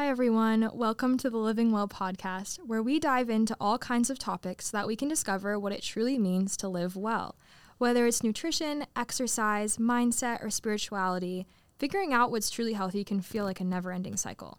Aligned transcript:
Hi, 0.00 0.08
everyone. 0.08 0.70
Welcome 0.72 1.18
to 1.18 1.28
the 1.28 1.36
Living 1.36 1.72
Well 1.72 1.86
podcast, 1.86 2.56
where 2.66 2.82
we 2.82 2.98
dive 2.98 3.28
into 3.28 3.54
all 3.60 3.76
kinds 3.76 4.08
of 4.08 4.18
topics 4.18 4.68
so 4.68 4.78
that 4.78 4.86
we 4.86 4.96
can 4.96 5.08
discover 5.08 5.58
what 5.58 5.74
it 5.74 5.82
truly 5.82 6.16
means 6.16 6.56
to 6.56 6.68
live 6.68 6.96
well. 6.96 7.36
Whether 7.76 8.06
it's 8.06 8.22
nutrition, 8.22 8.86
exercise, 8.96 9.76
mindset, 9.76 10.42
or 10.42 10.48
spirituality, 10.48 11.46
figuring 11.78 12.14
out 12.14 12.30
what's 12.30 12.48
truly 12.48 12.72
healthy 12.72 13.04
can 13.04 13.20
feel 13.20 13.44
like 13.44 13.60
a 13.60 13.64
never 13.64 13.92
ending 13.92 14.16
cycle. 14.16 14.56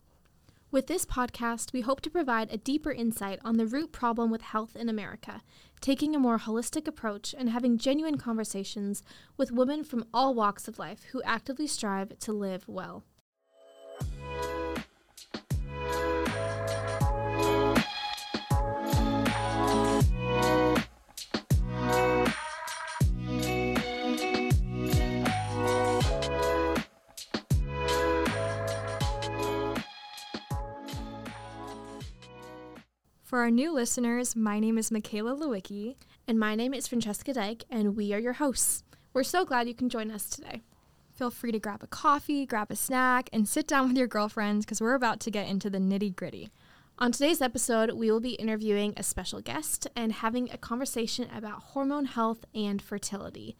With 0.70 0.86
this 0.86 1.06
podcast, 1.06 1.73
we 1.73 1.82
hope 1.82 2.02
to 2.02 2.12
provide 2.12 2.54
a 2.54 2.58
deeper 2.58 2.92
insight 2.92 3.39
on 3.44 3.58
the 3.58 3.66
root 3.66 3.92
problem 3.92 4.30
with 4.30 4.44
health 4.44 4.76
in 4.76 4.89
America, 4.89 5.42
taking 5.80 6.16
a 6.16 6.20
more 6.20 6.38
holistic 6.38 6.88
approach 6.88 7.34
and 7.36 7.50
having 7.50 7.80
genuine 7.80 8.20
conversations 8.20 9.02
with 9.38 9.52
women 9.52 9.84
from 9.84 10.05
all 10.14 10.36
walks 10.36 10.68
of 10.68 10.78
life 10.78 11.05
who 11.14 11.23
actively 11.23 11.66
strive 11.66 12.20
to 12.20 12.32
live 12.32 12.68
well. 12.68 13.04
For 33.31 33.40
our 33.40 33.50
new 33.50 33.72
listeners, 33.72 34.36
my 34.36 34.59
name 34.59 34.78
is 34.78 34.92
Michaela 34.92 35.34
Lewicki. 35.38 35.95
And 36.28 36.38
my 36.38 36.53
name 36.53 36.73
is 36.73 36.90
Francesca 36.90 37.31
Dyke, 37.31 37.64
and 37.72 37.95
we 37.95 38.14
are 38.14 38.20
your 38.20 38.34
hosts. 38.34 38.84
We're 39.14 39.23
so 39.23 39.45
glad 39.45 39.70
you 39.70 39.73
can 39.73 39.88
join 39.88 40.12
us 40.12 40.30
today. 40.30 40.64
Feel 41.14 41.31
free 41.31 41.54
to 41.54 41.58
grab 41.59 41.81
a 41.81 41.88
coffee, 41.88 42.45
grab 42.45 42.70
a 42.72 42.76
snack, 42.76 43.30
and 43.31 43.48
sit 43.48 43.67
down 43.67 43.88
with 43.88 43.98
your 43.98 44.08
girlfriends 44.08 44.66
because 44.66 44.81
we're 44.81 44.95
about 44.95 45.22
to 45.22 45.31
get 45.31 45.48
into 45.48 45.70
the 45.70 45.78
nitty 45.78 46.14
gritty. 46.14 46.50
On 47.00 47.14
today's 47.14 47.42
episode, 47.42 47.92
we 47.94 48.12
will 48.12 48.20
be 48.20 48.31
interviewing 48.31 48.94
a 48.98 49.02
special 49.02 49.40
guest 49.40 49.88
and 49.95 50.12
having 50.12 50.52
a 50.52 50.58
conversation 50.58 51.30
about 51.34 51.64
hormone 51.64 52.08
health 52.08 52.44
and 52.54 52.82
fertility. 52.82 53.56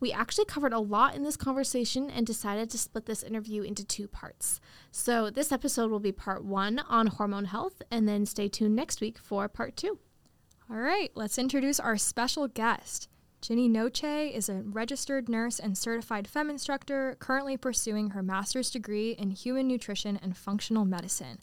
We 0.00 0.12
actually 0.12 0.44
covered 0.44 0.72
a 0.72 0.78
lot 0.78 1.14
in 1.14 1.24
this 1.24 1.36
conversation 1.36 2.10
and 2.10 2.26
decided 2.26 2.70
to 2.70 2.78
split 2.78 3.06
this 3.06 3.22
interview 3.22 3.62
into 3.62 3.84
two 3.84 4.06
parts. 4.06 4.60
So, 4.92 5.28
this 5.30 5.50
episode 5.50 5.90
will 5.90 6.00
be 6.00 6.12
part 6.12 6.44
one 6.44 6.78
on 6.78 7.08
hormone 7.08 7.46
health, 7.46 7.82
and 7.90 8.08
then 8.08 8.24
stay 8.24 8.48
tuned 8.48 8.76
next 8.76 9.00
week 9.00 9.18
for 9.18 9.48
part 9.48 9.76
two. 9.76 9.98
All 10.70 10.76
right, 10.76 11.10
let's 11.14 11.38
introduce 11.38 11.80
our 11.80 11.96
special 11.96 12.46
guest. 12.46 13.08
Ginny 13.40 13.68
Noce 13.68 14.34
is 14.34 14.48
a 14.48 14.62
registered 14.64 15.28
nurse 15.28 15.58
and 15.58 15.78
certified 15.78 16.28
FEMM 16.32 16.50
instructor 16.50 17.16
currently 17.20 17.56
pursuing 17.56 18.10
her 18.10 18.22
master's 18.22 18.70
degree 18.70 19.12
in 19.12 19.30
human 19.30 19.68
nutrition 19.68 20.18
and 20.20 20.36
functional 20.36 20.84
medicine. 20.84 21.38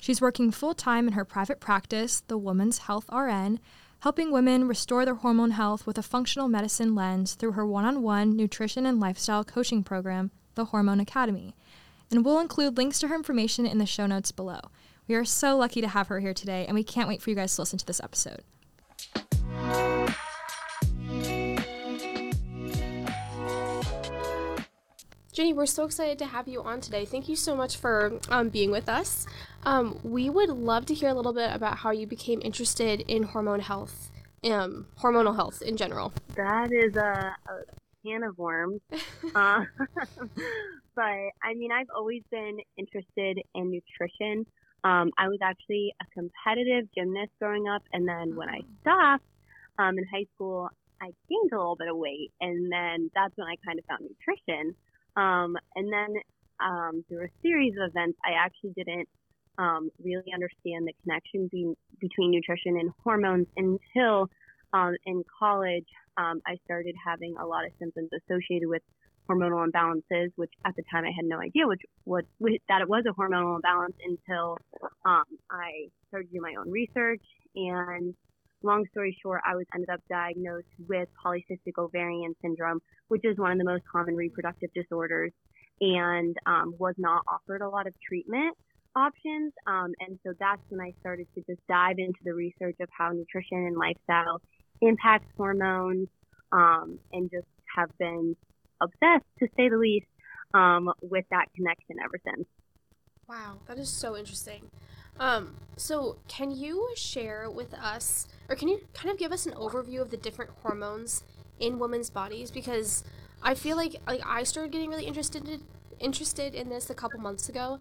She's 0.00 0.20
working 0.20 0.50
full 0.50 0.74
time 0.74 1.06
in 1.06 1.14
her 1.14 1.24
private 1.24 1.60
practice, 1.60 2.22
the 2.26 2.38
Women's 2.38 2.78
Health 2.78 3.06
RN, 3.12 3.60
helping 4.04 4.30
women 4.30 4.68
restore 4.68 5.06
their 5.06 5.14
hormone 5.14 5.52
health 5.52 5.86
with 5.86 5.96
a 5.96 6.02
functional 6.02 6.46
medicine 6.46 6.94
lens 6.94 7.32
through 7.32 7.52
her 7.52 7.64
one 7.64 7.86
on 7.86 8.02
one 8.02 8.36
nutrition 8.36 8.84
and 8.84 9.00
lifestyle 9.00 9.42
coaching 9.42 9.82
program, 9.82 10.30
the 10.56 10.66
Hormone 10.66 11.00
Academy. 11.00 11.54
And 12.10 12.22
we'll 12.22 12.38
include 12.38 12.76
links 12.76 12.98
to 12.98 13.08
her 13.08 13.14
information 13.14 13.64
in 13.64 13.78
the 13.78 13.86
show 13.86 14.06
notes 14.06 14.30
below. 14.30 14.60
We 15.08 15.14
are 15.14 15.24
so 15.24 15.56
lucky 15.56 15.80
to 15.80 15.88
have 15.88 16.08
her 16.08 16.20
here 16.20 16.34
today, 16.34 16.66
and 16.66 16.74
we 16.74 16.84
can't 16.84 17.08
wait 17.08 17.22
for 17.22 17.30
you 17.30 17.36
guys 17.36 17.54
to 17.54 17.62
listen 17.62 17.78
to 17.78 17.86
this 17.86 18.02
episode. 18.04 18.42
Ginny, 25.34 25.52
we're 25.52 25.66
so 25.66 25.84
excited 25.84 26.16
to 26.20 26.26
have 26.26 26.46
you 26.46 26.62
on 26.62 26.80
today. 26.80 27.04
Thank 27.04 27.28
you 27.28 27.34
so 27.34 27.56
much 27.56 27.76
for 27.76 28.20
um, 28.28 28.50
being 28.50 28.70
with 28.70 28.88
us. 28.88 29.26
Um, 29.64 29.98
we 30.04 30.30
would 30.30 30.48
love 30.48 30.86
to 30.86 30.94
hear 30.94 31.08
a 31.08 31.14
little 31.14 31.32
bit 31.32 31.50
about 31.52 31.78
how 31.78 31.90
you 31.90 32.06
became 32.06 32.40
interested 32.40 33.00
in 33.08 33.24
hormone 33.24 33.58
health, 33.58 34.12
um, 34.44 34.86
hormonal 35.00 35.34
health 35.34 35.60
in 35.60 35.76
general. 35.76 36.12
That 36.36 36.70
is 36.70 36.94
a, 36.94 37.34
a 37.48 38.06
can 38.06 38.22
of 38.22 38.38
worms. 38.38 38.80
uh, 39.34 39.64
but 40.94 41.02
I 41.02 41.54
mean, 41.56 41.72
I've 41.72 41.90
always 41.96 42.22
been 42.30 42.58
interested 42.76 43.40
in 43.56 43.72
nutrition. 43.72 44.46
Um, 44.84 45.10
I 45.18 45.26
was 45.26 45.40
actually 45.42 45.92
a 46.00 46.04
competitive 46.14 46.88
gymnast 46.94 47.32
growing 47.40 47.66
up, 47.66 47.82
and 47.92 48.06
then 48.06 48.36
when 48.36 48.48
I 48.48 48.60
stopped 48.82 49.24
um, 49.80 49.98
in 49.98 50.04
high 50.14 50.26
school, 50.36 50.68
I 51.02 51.06
gained 51.28 51.50
a 51.52 51.56
little 51.56 51.74
bit 51.74 51.88
of 51.88 51.96
weight, 51.96 52.30
and 52.40 52.70
then 52.70 53.10
that's 53.16 53.36
when 53.36 53.48
I 53.48 53.56
kind 53.66 53.80
of 53.80 53.84
found 53.86 54.02
nutrition. 54.02 54.76
Um, 55.16 55.56
and 55.76 55.92
then 55.92 56.14
um, 56.60 57.04
through 57.08 57.24
a 57.24 57.28
series 57.42 57.74
of 57.80 57.90
events, 57.90 58.18
I 58.24 58.32
actually 58.32 58.72
didn't 58.76 59.08
um, 59.58 59.90
really 60.02 60.32
understand 60.32 60.86
the 60.86 60.94
connection 61.02 61.48
be- 61.50 61.76
between 62.00 62.30
nutrition 62.32 62.78
and 62.78 62.90
hormones 63.02 63.46
until 63.56 64.28
um, 64.72 64.96
in 65.06 65.22
college 65.38 65.86
um, 66.16 66.40
I 66.46 66.56
started 66.64 66.94
having 67.04 67.36
a 67.40 67.46
lot 67.46 67.64
of 67.64 67.72
symptoms 67.78 68.10
associated 68.12 68.68
with 68.68 68.82
hormonal 69.28 69.66
imbalances, 69.66 70.30
which 70.36 70.52
at 70.66 70.76
the 70.76 70.82
time 70.90 71.04
I 71.04 71.12
had 71.14 71.24
no 71.24 71.38
idea 71.40 71.66
which 71.66 71.80
what 72.04 72.24
that 72.68 72.82
it 72.82 72.88
was 72.88 73.04
a 73.08 73.12
hormonal 73.18 73.56
imbalance 73.56 73.96
until 74.04 74.58
um, 75.04 75.24
I 75.50 75.88
started 76.08 76.30
doing 76.30 76.42
my 76.42 76.54
own 76.60 76.70
research. 76.70 77.22
And 77.56 78.14
long 78.64 78.84
story 78.90 79.16
short, 79.22 79.42
I 79.46 79.54
was 79.54 79.66
ended 79.74 79.90
up 79.90 80.00
diagnosed 80.08 80.66
with 80.88 81.08
polycystic 81.24 81.78
ovarian 81.78 82.34
syndrome, 82.42 82.80
which 83.08 83.24
is 83.24 83.38
one 83.38 83.52
of 83.52 83.58
the 83.58 83.64
most 83.64 83.84
common 83.90 84.16
reproductive 84.16 84.70
disorders, 84.74 85.32
and 85.80 86.36
um, 86.46 86.74
was 86.78 86.94
not 86.98 87.22
offered 87.28 87.60
a 87.60 87.68
lot 87.68 87.86
of 87.86 87.94
treatment 88.00 88.56
options. 88.96 89.52
Um, 89.66 89.92
and 90.00 90.18
so 90.24 90.32
that's 90.38 90.62
when 90.68 90.80
I 90.80 90.92
started 91.00 91.26
to 91.34 91.42
just 91.48 91.60
dive 91.68 91.98
into 91.98 92.20
the 92.24 92.32
research 92.32 92.76
of 92.80 92.88
how 92.96 93.10
nutrition 93.10 93.58
and 93.58 93.76
lifestyle 93.76 94.40
impacts 94.80 95.28
hormones, 95.36 96.08
um, 96.52 96.98
and 97.12 97.30
just 97.30 97.46
have 97.76 97.90
been 97.98 98.36
obsessed, 98.80 99.26
to 99.40 99.48
say 99.56 99.68
the 99.68 99.76
least, 99.76 100.06
um, 100.54 100.90
with 101.02 101.24
that 101.30 101.46
connection 101.56 101.96
ever 102.02 102.18
since. 102.24 102.46
Wow, 103.28 103.58
that 103.66 103.78
is 103.78 103.88
so 103.88 104.16
interesting. 104.16 104.70
Um, 105.18 105.56
so 105.76 106.16
can 106.28 106.50
you 106.50 106.90
share 106.96 107.50
with 107.50 107.74
us, 107.74 108.28
or 108.48 108.56
can 108.56 108.68
you 108.68 108.80
kind 108.94 109.10
of 109.10 109.18
give 109.18 109.32
us 109.32 109.46
an 109.46 109.52
overview 109.52 110.00
of 110.00 110.10
the 110.10 110.16
different 110.16 110.50
hormones 110.62 111.24
in 111.58 111.78
women's 111.78 112.10
bodies? 112.10 112.50
Because 112.50 113.04
I 113.42 113.54
feel 113.54 113.76
like 113.76 113.96
like 114.06 114.22
I 114.24 114.42
started 114.44 114.72
getting 114.72 114.90
really 114.90 115.06
interested 115.06 115.48
in, 115.48 115.62
interested 116.00 116.54
in 116.54 116.68
this 116.68 116.90
a 116.90 116.94
couple 116.94 117.20
months 117.20 117.48
ago, 117.48 117.78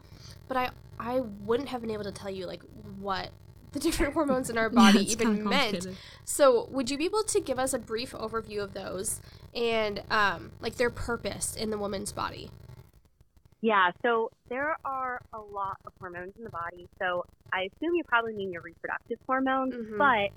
but 0.48 0.58
I 0.58 0.70
I 1.00 1.22
wouldn't 1.22 1.70
have 1.70 1.82
been 1.82 1.92
able 1.92 2.04
to 2.04 2.12
tell 2.12 2.30
you 2.30 2.46
like 2.46 2.64
what 3.00 3.32
the 3.74 3.80
different 3.80 4.14
hormones 4.16 4.50
in 4.50 4.58
our 4.58 4.70
body 4.70 5.00
yeah, 5.00 5.12
even 5.12 5.44
meant. 5.44 5.88
So, 6.24 6.68
would 6.72 6.90
you 6.90 6.98
be 6.98 7.06
able 7.06 7.24
to 7.24 7.40
give 7.40 7.60
us 7.60 7.74
a 7.74 7.80
brief 7.80 8.12
overview 8.12 8.64
of 8.64 8.74
those 8.74 9.20
and 9.54 10.04
um, 10.10 10.52
like 10.62 10.76
their 10.76 10.90
purpose 10.90 11.56
in 11.56 11.70
the 11.70 11.78
woman's 11.78 12.12
body? 12.12 12.50
Yeah, 13.64 13.92
so 14.02 14.30
there 14.50 14.76
are 14.84 15.22
a 15.32 15.40
lot 15.40 15.78
of 15.86 15.94
hormones 15.98 16.34
in 16.38 16.44
the 16.44 16.50
body. 16.50 16.86
So 17.00 17.24
I 17.54 17.70
assume 17.72 17.96
you 17.96 18.04
probably 18.06 18.34
mean 18.34 18.52
your 18.52 18.62
reproductive 18.62 19.20
hormones, 19.26 19.74
mm-hmm. 19.74 19.98
but 19.98 20.36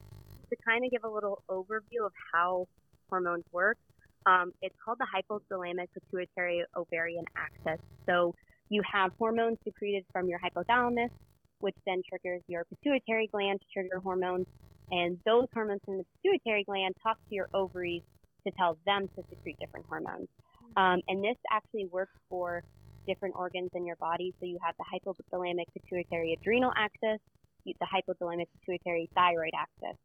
to 0.48 0.56
kind 0.64 0.84
of 0.84 0.92
give 0.92 1.02
a 1.02 1.08
little 1.08 1.42
overview 1.50 2.06
of 2.06 2.12
how 2.32 2.68
hormones 3.10 3.42
work, 3.50 3.78
um, 4.26 4.52
it's 4.62 4.76
called 4.82 4.98
the 5.00 5.06
hypothalamic 5.10 5.88
pituitary 5.92 6.62
ovarian 6.76 7.24
axis. 7.36 7.84
So 8.06 8.32
you 8.68 8.80
have 8.92 9.10
hormones 9.18 9.58
secreted 9.64 10.04
from 10.12 10.28
your 10.28 10.38
hypothalamus, 10.38 11.10
which 11.58 11.74
then 11.84 12.02
triggers 12.08 12.42
your 12.46 12.64
pituitary 12.66 13.26
gland 13.26 13.60
to 13.60 13.66
trigger 13.72 13.98
hormones. 13.98 14.46
And 14.92 15.18
those 15.26 15.48
hormones 15.52 15.80
from 15.84 15.98
the 15.98 16.04
pituitary 16.22 16.62
gland 16.62 16.94
talk 17.02 17.16
to 17.28 17.34
your 17.34 17.48
ovaries 17.52 18.02
to 18.46 18.52
tell 18.52 18.78
them 18.86 19.08
to 19.16 19.24
secrete 19.30 19.58
different 19.58 19.86
hormones. 19.88 20.28
Mm-hmm. 20.28 20.80
Um, 20.80 21.00
and 21.08 21.24
this 21.24 21.36
actually 21.50 21.86
works 21.86 22.14
for 22.30 22.62
different 23.06 23.34
organs 23.36 23.70
in 23.74 23.86
your 23.86 23.96
body. 23.96 24.34
So 24.40 24.46
you 24.46 24.58
have 24.64 24.74
the 24.78 24.84
hypothalamic 24.84 25.66
pituitary 25.72 26.36
adrenal 26.40 26.72
axis, 26.76 27.20
the 27.64 27.86
hypothalamic 27.86 28.46
pituitary 28.60 29.08
thyroid 29.14 29.52
axis. 29.58 29.96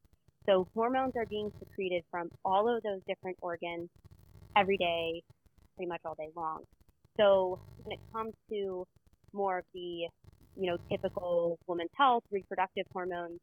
So 0.48 0.68
hormones 0.74 1.14
are 1.16 1.26
being 1.28 1.52
secreted 1.60 2.04
from 2.10 2.30
all 2.44 2.74
of 2.74 2.82
those 2.84 3.02
different 3.08 3.38
organs 3.42 3.90
every 4.58 4.78
day, 4.78 5.22
pretty 5.76 5.88
much 5.90 6.02
all 6.06 6.16
day 6.16 6.30
long. 6.36 6.64
So 7.18 7.60
when 7.84 7.94
it 7.94 8.00
comes 8.12 8.34
to 8.50 8.86
more 9.34 9.60
of 9.60 9.66
the, 9.74 10.08
you 10.58 10.68
know, 10.68 10.78
typical 10.90 11.60
woman's 11.68 11.92
health, 11.96 12.24
reproductive 12.32 12.86
hormones, 12.92 13.40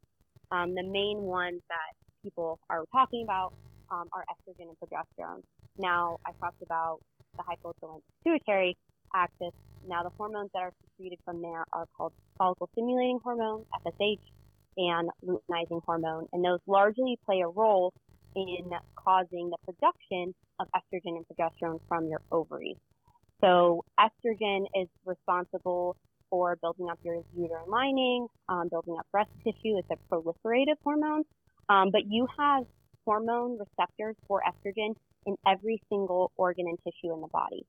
um, 0.50 0.74
the 0.74 0.82
main 0.82 1.18
ones 1.22 1.60
that 1.68 1.94
people 2.22 2.58
are 2.68 2.84
talking 2.90 3.22
about 3.22 3.52
um, 3.90 4.08
are 4.12 4.24
estrogen 4.30 4.68
and 4.68 4.76
progesterone. 4.82 5.42
Now, 5.78 6.18
I 6.26 6.32
talked 6.40 6.62
about 6.62 6.98
the 7.36 7.44
hypothalamic 7.44 8.02
pituitary 8.24 8.76
axis. 9.14 9.52
Now, 9.86 10.02
the 10.02 10.10
hormones 10.16 10.50
that 10.54 10.60
are 10.60 10.72
secreted 10.82 11.18
from 11.24 11.42
there 11.42 11.64
are 11.72 11.86
called 11.96 12.12
follicle 12.36 12.68
stimulating 12.72 13.20
hormone, 13.22 13.64
FSH, 13.86 14.18
and 14.76 15.10
luteinizing 15.24 15.82
hormone, 15.84 16.26
and 16.32 16.44
those 16.44 16.60
largely 16.66 17.18
play 17.26 17.40
a 17.40 17.48
role 17.48 17.92
in 18.36 18.70
causing 18.96 19.50
the 19.50 19.56
production 19.64 20.34
of 20.60 20.68
estrogen 20.74 21.16
and 21.16 21.24
progesterone 21.26 21.80
from 21.88 22.08
your 22.08 22.20
ovaries. 22.30 22.76
So, 23.40 23.84
estrogen 23.98 24.66
is 24.74 24.88
responsible 25.04 25.96
for 26.30 26.56
building 26.56 26.88
up 26.90 26.98
your 27.02 27.22
uterine 27.36 27.68
lining, 27.68 28.26
um, 28.48 28.68
building 28.68 28.96
up 28.98 29.06
breast 29.10 29.30
tissue. 29.44 29.78
It's 29.78 29.88
a 29.90 30.14
proliferative 30.14 30.76
hormone. 30.84 31.24
Um, 31.68 31.90
but 31.92 32.02
you 32.06 32.26
have 32.38 32.64
hormone 33.04 33.58
receptors 33.58 34.16
for 34.26 34.42
estrogen 34.46 34.94
in 35.26 35.36
every 35.46 35.80
single 35.88 36.30
organ 36.36 36.66
and 36.68 36.78
tissue 36.78 37.12
in 37.12 37.20
the 37.20 37.28
body. 37.28 37.64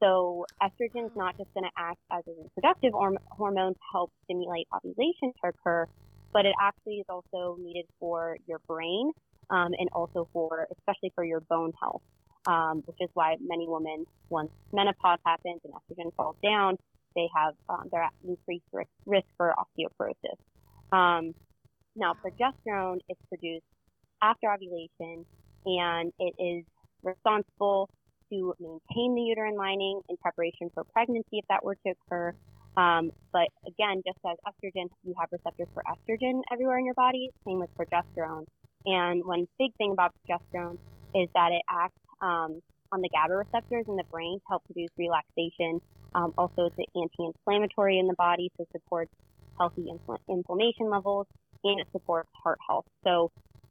So 0.00 0.46
estrogen 0.62 1.06
is 1.06 1.16
not 1.16 1.36
just 1.36 1.52
going 1.54 1.64
to 1.64 1.70
act 1.76 1.98
as 2.12 2.22
a 2.28 2.42
reproductive 2.42 2.92
hormone 2.92 3.74
to 3.74 3.80
help 3.92 4.12
stimulate 4.24 4.68
ovulation 4.74 5.32
to 5.42 5.48
occur, 5.48 5.86
but 6.32 6.46
it 6.46 6.54
actually 6.60 6.96
is 6.96 7.06
also 7.08 7.56
needed 7.60 7.86
for 7.98 8.36
your 8.46 8.60
brain 8.68 9.10
um, 9.50 9.70
and 9.78 9.88
also 9.92 10.28
for, 10.32 10.68
especially 10.78 11.12
for 11.14 11.24
your 11.24 11.40
bone 11.40 11.72
health, 11.80 12.02
um, 12.46 12.82
which 12.86 12.96
is 13.00 13.08
why 13.14 13.36
many 13.40 13.66
women, 13.66 14.04
once 14.28 14.50
menopause 14.72 15.18
happens 15.26 15.60
and 15.64 15.72
estrogen 15.74 16.14
falls 16.16 16.36
down, 16.42 16.76
they 17.16 17.28
have 17.34 17.54
um, 17.68 17.88
they're 17.90 18.02
at 18.02 18.12
increased 18.26 18.66
risk, 18.72 18.90
risk 19.06 19.26
for 19.36 19.54
osteoporosis. 19.58 20.38
Um, 20.92 21.34
now, 21.96 22.14
progesterone 22.14 22.98
is 23.08 23.16
produced 23.28 23.64
after 24.22 24.52
ovulation, 24.52 25.24
and 25.66 26.12
it 26.20 26.34
is 26.38 26.64
responsible 27.02 27.88
to 28.30 28.54
maintain 28.60 29.14
the 29.14 29.22
uterine 29.22 29.56
lining 29.56 30.00
in 30.08 30.16
preparation 30.18 30.70
for 30.74 30.84
pregnancy 30.84 31.38
if 31.38 31.44
that 31.48 31.64
were 31.64 31.76
to 31.86 31.92
occur. 31.92 32.34
Um, 32.76 33.10
but 33.32 33.48
again, 33.66 34.02
just 34.06 34.18
as 34.24 34.36
estrogen, 34.46 34.88
you 35.04 35.14
have 35.18 35.28
receptors 35.32 35.68
for 35.74 35.82
estrogen 35.88 36.42
everywhere 36.52 36.78
in 36.78 36.84
your 36.84 36.94
body. 36.94 37.30
Same 37.46 37.60
with 37.60 37.70
progesterone. 37.78 38.44
And 38.86 39.24
one 39.24 39.46
big 39.58 39.74
thing 39.76 39.92
about 39.92 40.12
progesterone 40.28 40.78
is 41.14 41.28
that 41.34 41.50
it 41.52 41.62
acts 41.70 41.98
um, 42.22 42.60
on 42.92 43.00
the 43.00 43.08
GABA 43.08 43.34
receptors 43.34 43.84
in 43.88 43.96
the 43.96 44.04
brain 44.10 44.38
to 44.38 44.44
help 44.48 44.64
produce 44.64 44.90
relaxation. 44.96 45.80
Um, 46.14 46.32
also, 46.38 46.66
it's 46.66 46.78
an 46.78 46.84
anti-inflammatory 46.94 47.98
in 47.98 48.06
the 48.06 48.14
body, 48.14 48.50
so 48.56 48.64
supports 48.72 49.10
healthy 49.58 49.86
infl- 49.90 50.18
inflammation 50.28 50.88
levels, 50.88 51.26
and 51.64 51.80
it 51.80 51.86
supports 51.92 52.28
heart 52.42 52.58
health. 52.66 52.86
So 53.04 53.30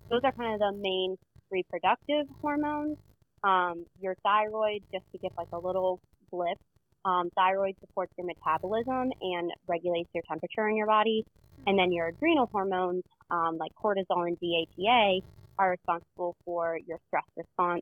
those 0.09 0.21
are 0.24 0.31
kind 0.33 0.54
of 0.54 0.59
the 0.59 0.77
main 0.80 1.18
reproductive 1.51 2.27
hormones. 2.42 2.98
Um, 3.43 3.85
your 4.01 4.15
thyroid, 4.23 4.81
just 4.91 5.05
to 5.11 5.17
give 5.17 5.31
like 5.37 5.47
a 5.53 5.59
little 5.59 5.99
blip, 6.31 6.57
um, 7.05 7.29
thyroid 7.35 7.75
supports 7.79 8.11
your 8.17 8.27
metabolism 8.27 9.11
and 9.21 9.51
regulates 9.67 10.09
your 10.13 10.23
temperature 10.27 10.67
in 10.67 10.75
your 10.75 10.87
body. 10.87 11.25
And 11.65 11.77
then 11.77 11.91
your 11.91 12.07
adrenal 12.07 12.49
hormones, 12.51 13.03
um, 13.29 13.57
like 13.57 13.71
cortisol 13.81 14.27
and 14.27 14.37
DHEA, 14.39 15.21
are 15.59 15.71
responsible 15.71 16.35
for 16.45 16.79
your 16.85 16.99
stress 17.07 17.25
response. 17.35 17.81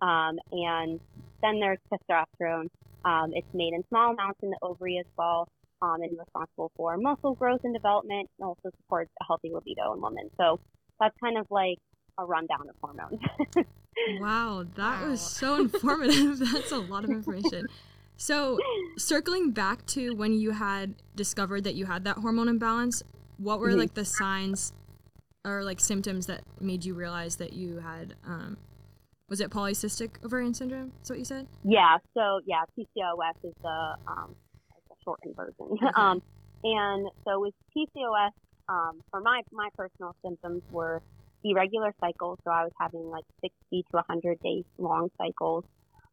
Um, 0.00 0.38
and 0.52 1.00
then 1.40 1.60
there's 1.60 1.78
testosterone. 1.92 2.68
Um, 3.04 3.30
it's 3.32 3.52
made 3.54 3.72
in 3.74 3.82
small 3.88 4.12
amounts 4.12 4.40
in 4.42 4.50
the 4.50 4.58
ovary 4.62 4.98
as 4.98 5.06
well, 5.16 5.48
um, 5.82 6.02
and 6.02 6.18
responsible 6.18 6.70
for 6.76 6.96
muscle 6.96 7.34
growth 7.34 7.60
and 7.64 7.74
development, 7.74 8.28
and 8.38 8.46
also 8.46 8.70
supports 8.82 9.10
a 9.20 9.24
healthy 9.24 9.50
libido 9.52 9.94
in 9.94 10.00
women. 10.00 10.30
So 10.36 10.60
that's 11.00 11.14
kind 11.22 11.38
of 11.38 11.46
like 11.50 11.78
a 12.18 12.24
rundown 12.24 12.68
of 12.68 12.74
hormones. 12.80 13.20
wow, 14.20 14.64
that 14.76 15.02
wow. 15.02 15.10
was 15.10 15.20
so 15.20 15.56
informative. 15.56 16.38
that's 16.52 16.72
a 16.72 16.78
lot 16.78 17.04
of 17.04 17.10
information. 17.10 17.66
So, 18.16 18.58
circling 18.96 19.50
back 19.50 19.84
to 19.86 20.14
when 20.14 20.34
you 20.34 20.52
had 20.52 20.94
discovered 21.16 21.64
that 21.64 21.74
you 21.74 21.86
had 21.86 22.04
that 22.04 22.18
hormone 22.18 22.48
imbalance, 22.48 23.02
what 23.38 23.58
were 23.58 23.70
mm-hmm. 23.70 23.80
like 23.80 23.94
the 23.94 24.04
signs 24.04 24.72
or 25.44 25.64
like 25.64 25.80
symptoms 25.80 26.26
that 26.26 26.42
made 26.60 26.84
you 26.84 26.94
realize 26.94 27.36
that 27.36 27.52
you 27.52 27.78
had 27.78 28.14
um, 28.24 28.56
was 29.28 29.40
it 29.40 29.50
polycystic 29.50 30.10
ovarian 30.24 30.54
syndrome? 30.54 30.92
Is 31.02 31.10
what 31.10 31.18
you 31.18 31.24
said? 31.24 31.46
Yeah. 31.64 31.98
So 32.14 32.40
yeah, 32.46 32.62
PCOS 32.78 33.34
is 33.42 33.54
the 33.62 33.96
um, 34.06 34.34
the 34.88 34.94
shortened 35.04 35.36
version. 35.36 35.54
Okay. 35.82 35.86
Um, 35.96 36.22
and 36.62 37.08
so 37.24 37.40
with 37.40 37.54
PCOS, 37.76 38.30
um, 38.68 39.02
for 39.10 39.20
my 39.20 39.42
my 39.52 39.68
personal 39.76 40.14
symptoms 40.24 40.62
were 40.70 41.02
irregular 41.44 41.94
cycles. 42.00 42.38
So 42.44 42.50
I 42.50 42.64
was 42.64 42.72
having 42.80 43.08
like 43.10 43.24
60 43.42 43.52
to 43.70 44.02
100 44.08 44.40
days 44.42 44.64
long 44.78 45.10
cycles. 45.18 45.64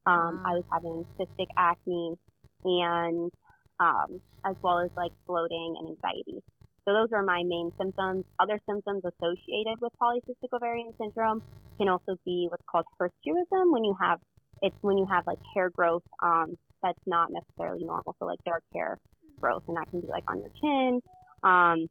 Um, 0.06 0.42
wow. 0.42 0.44
I 0.45 0.51
was 0.54 0.63
having 0.72 1.06
cystic 1.19 1.48
acne 1.57 2.16
and 2.63 3.31
um, 3.80 4.22
as 4.45 4.56
well 4.62 4.80
as 4.80 4.89
like 4.98 5.12
bloating 5.28 5.75
and 5.80 5.89
anxiety. 5.89 6.44
So 6.86 6.94
those 6.94 7.10
are 7.13 7.24
my 7.24 7.44
main 7.45 7.72
symptoms. 7.80 8.25
Other 8.39 8.60
symptoms 8.68 9.04
associated 9.06 9.80
with 9.81 9.94
polycystic 10.01 10.54
ovarian 10.54 10.94
syndrome 11.00 11.42
can 11.77 11.89
also 11.89 12.18
be 12.25 12.48
what's 12.50 12.63
called 12.69 12.86
hirsutism 13.00 13.72
when 13.72 13.84
you 13.84 13.95
have 14.01 14.19
it's 14.63 14.75
when 14.81 14.98
you 14.98 15.07
have 15.10 15.25
like 15.25 15.39
hair 15.56 15.72
growth 15.72 16.04
um, 16.22 16.56
that's 16.84 17.00
not 17.06 17.30
necessarily 17.31 17.84
normal. 17.84 18.16
So 18.19 18.25
like 18.25 18.39
dark 18.45 18.63
hair 18.74 18.98
growth, 19.39 19.63
and 19.68 19.77
that 19.77 19.89
can 19.89 20.01
be 20.01 20.07
like 20.07 20.24
on 20.27 20.39
your 20.39 20.51
chin. 20.62 21.01
Um, 21.44 21.88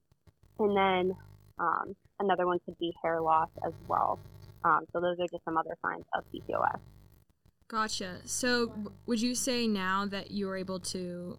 and 0.59 0.77
then 0.77 1.17
um, 1.59 1.95
another 2.21 2.47
one 2.47 2.59
could 2.65 2.79
be 2.79 2.93
hair 3.03 3.21
loss 3.21 3.49
as 3.67 3.73
well. 3.89 4.19
Um, 4.65 4.87
so 4.93 5.01
those 5.01 5.19
are 5.19 5.27
just 5.27 5.45
some 5.45 5.57
other 5.57 5.77
signs 5.83 6.05
of 6.15 6.25
PCOS. 6.33 6.79
Gotcha. 7.69 8.17
So 8.25 8.73
would 9.07 9.21
you 9.21 9.35
say 9.35 9.67
now 9.67 10.07
that 10.07 10.31
you're 10.31 10.57
able 10.57 10.81
to 10.81 11.39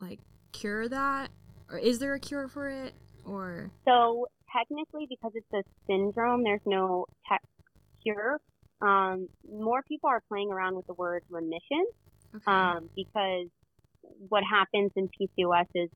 like 0.00 0.20
cure 0.52 0.88
that, 0.88 1.30
or 1.70 1.78
is 1.78 1.98
there 1.98 2.14
a 2.14 2.20
cure 2.20 2.48
for 2.48 2.68
it, 2.68 2.94
or? 3.24 3.70
So 3.86 4.26
technically, 4.54 5.06
because 5.08 5.32
it's 5.34 5.52
a 5.54 5.62
syndrome, 5.86 6.44
there's 6.44 6.60
no 6.66 7.06
tech 7.28 7.42
cure. 8.02 8.38
Um, 8.80 9.28
more 9.50 9.82
people 9.82 10.10
are 10.10 10.22
playing 10.28 10.50
around 10.50 10.76
with 10.76 10.86
the 10.86 10.94
word 10.94 11.22
remission 11.30 11.86
okay. 12.34 12.50
um, 12.50 12.88
because 12.94 13.46
what 14.28 14.42
happens 14.44 14.90
in 14.96 15.08
PCOS 15.08 15.66
is 15.74 15.88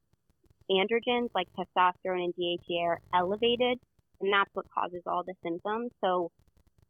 androgens 0.70 1.28
like 1.34 1.48
testosterone 1.58 2.24
and 2.24 2.34
DHEA 2.34 2.82
are 2.82 3.00
elevated, 3.14 3.78
and 4.20 4.32
that's 4.32 4.50
what 4.54 4.66
causes 4.72 5.02
all 5.06 5.22
the 5.24 5.34
symptoms. 5.42 5.90
So, 6.02 6.30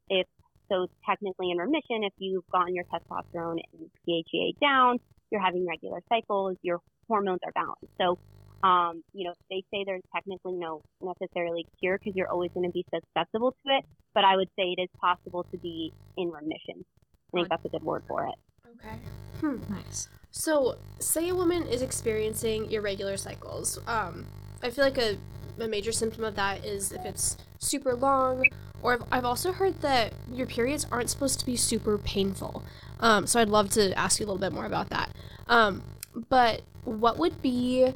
if 0.08 0.26
so, 0.69 0.87
technically 1.08 1.50
in 1.50 1.58
remission, 1.58 2.02
if 2.02 2.12
you've 2.19 2.46
gotten 2.50 2.75
your 2.75 2.84
testosterone 2.84 3.58
and 3.73 3.90
DHEA 4.08 4.58
down, 4.61 4.99
you're 5.31 5.40
having 5.40 5.67
regular 5.67 6.00
cycles, 6.08 6.56
your 6.62 6.81
hormones 7.08 7.40
are 7.44 7.52
balanced. 7.52 7.87
So, 7.99 8.19
um, 8.67 9.02
you 9.12 9.26
know, 9.26 9.34
they 9.50 9.62
say 9.70 9.84
there's 9.84 10.02
technically 10.14 10.55
no 10.55 10.82
necessarily 11.00 11.67
cure 11.78 11.99
because 11.99 12.17
you're 12.17 12.28
always 12.28 12.50
going 12.52 12.67
to 12.67 12.73
be 12.73 12.84
susceptible 12.93 13.52
to 13.52 13.73
it, 13.75 13.84
but 14.14 14.25
I 14.25 14.37
would 14.37 14.49
say 14.56 14.75
it 14.76 14.82
is 14.82 14.88
possible 15.00 15.44
to 15.52 15.58
be 15.58 15.93
in 16.17 16.31
remission. 16.31 16.84
I 17.32 17.38
think 17.38 17.49
that's 17.49 17.64
a 17.64 17.69
good 17.69 17.82
word 17.82 18.02
for 18.08 18.25
it. 18.26 18.34
Okay. 18.78 18.96
Hmm. 19.40 19.73
Nice. 19.73 20.08
So, 20.31 20.76
say 20.99 21.28
a 21.28 21.34
woman 21.34 21.67
is 21.67 21.82
experiencing 21.82 22.70
irregular 22.70 23.17
cycles. 23.17 23.78
Um, 23.87 24.26
I 24.62 24.70
feel 24.70 24.84
like 24.84 24.99
a, 24.99 25.17
a 25.58 25.69
major 25.69 25.93
symptom 25.93 26.25
of 26.25 26.37
that 26.37 26.64
is 26.64 26.92
if 26.92 27.04
it's 27.04 27.37
super 27.59 27.95
long, 27.95 28.47
or 28.83 28.95
I've, 28.95 29.02
I've 29.11 29.25
also 29.25 29.52
heard 29.52 29.80
that 29.83 30.12
your 30.30 30.47
periods 30.47 30.87
aren't 30.90 31.11
supposed 31.11 31.40
to 31.40 31.47
be 31.47 31.57
super 31.57 31.99
painful. 31.99 32.62
Um, 33.00 33.26
so, 33.26 33.40
I'd 33.40 33.49
love 33.49 33.71
to 33.71 33.92
ask 33.99 34.21
you 34.21 34.25
a 34.25 34.28
little 34.28 34.40
bit 34.40 34.52
more 34.52 34.66
about 34.66 34.88
that. 34.90 35.11
Um, 35.49 35.83
but 36.28 36.62
what 36.85 37.19
would 37.19 37.42
be 37.42 37.92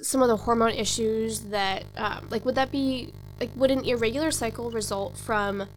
some 0.00 0.22
of 0.22 0.28
the 0.28 0.36
hormone 0.36 0.72
issues 0.72 1.40
that, 1.40 1.84
um, 1.96 2.26
like, 2.30 2.44
would 2.44 2.56
that 2.56 2.72
be, 2.72 3.12
like, 3.40 3.50
would 3.54 3.70
an 3.70 3.84
irregular 3.84 4.30
cycle 4.30 4.70
result 4.70 5.16
from 5.16 5.68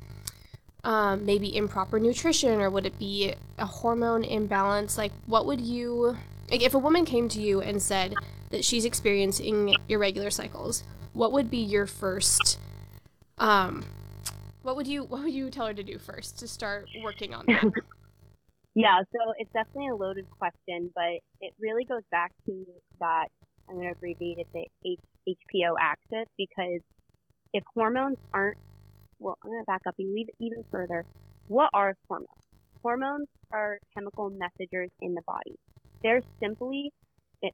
um, 0.84 1.26
maybe 1.26 1.56
improper 1.56 2.00
nutrition 2.00 2.62
or 2.62 2.70
would 2.70 2.86
it 2.86 2.98
be 2.98 3.34
a 3.58 3.66
hormone 3.66 4.24
imbalance 4.24 4.98
like 4.98 5.12
what 5.26 5.46
would 5.46 5.60
you 5.60 6.18
like 6.50 6.62
if 6.62 6.74
a 6.74 6.80
woman 6.80 7.06
came 7.06 7.28
to 7.30 7.42
you 7.42 7.62
and 7.62 7.82
said 7.82 8.14
that 8.50 8.64
she's 8.64 8.86
experiencing 8.86 9.76
irregular 9.90 10.30
cycles 10.30 10.84
what 11.14 11.32
would 11.32 11.50
be 11.50 11.58
your 11.58 11.86
first 11.86 12.60
um 13.38 13.84
what 14.64 14.76
would 14.76 14.88
you 14.88 15.04
what 15.04 15.24
would 15.24 15.34
you 15.34 15.50
tell 15.50 15.68
her 15.68 15.74
to 15.74 15.84
do 15.84 15.98
first 15.98 16.38
to 16.40 16.48
start 16.48 16.88
working 17.04 17.34
on 17.34 17.44
that 17.48 17.64
yeah 18.76 19.00
so 19.12 19.34
it's 19.38 19.52
definitely 19.54 19.88
a 19.90 19.96
loaded 19.96 20.26
question 20.38 20.92
but 20.94 21.20
it 21.42 21.54
really 21.60 21.86
goes 21.86 22.04
back 22.12 22.32
to 22.46 22.66
that 23.00 23.26
i'm 23.70 23.76
going 23.76 23.88
to 23.88 23.92
abbreviate 23.92 24.38
it 24.38 24.48
the 24.54 24.66
H- 24.86 25.00
hpo 25.54 25.76
axis 25.80 26.28
because 26.38 26.82
if 27.54 27.64
hormones 27.74 28.18
aren't 28.34 28.58
well, 29.20 29.38
I'm 29.44 29.52
going 29.52 29.62
to 29.62 29.66
back 29.66 29.82
up 29.88 29.96
even 30.00 30.64
further. 30.72 31.06
What 31.48 31.70
are 31.74 31.96
hormones? 32.08 32.30
Hormones 32.82 33.28
are 33.52 33.80
chemical 33.94 34.30
messengers 34.30 34.90
in 35.02 35.14
the 35.14 35.22
body. 35.28 35.56
They're 36.02 36.22
simply 36.42 36.92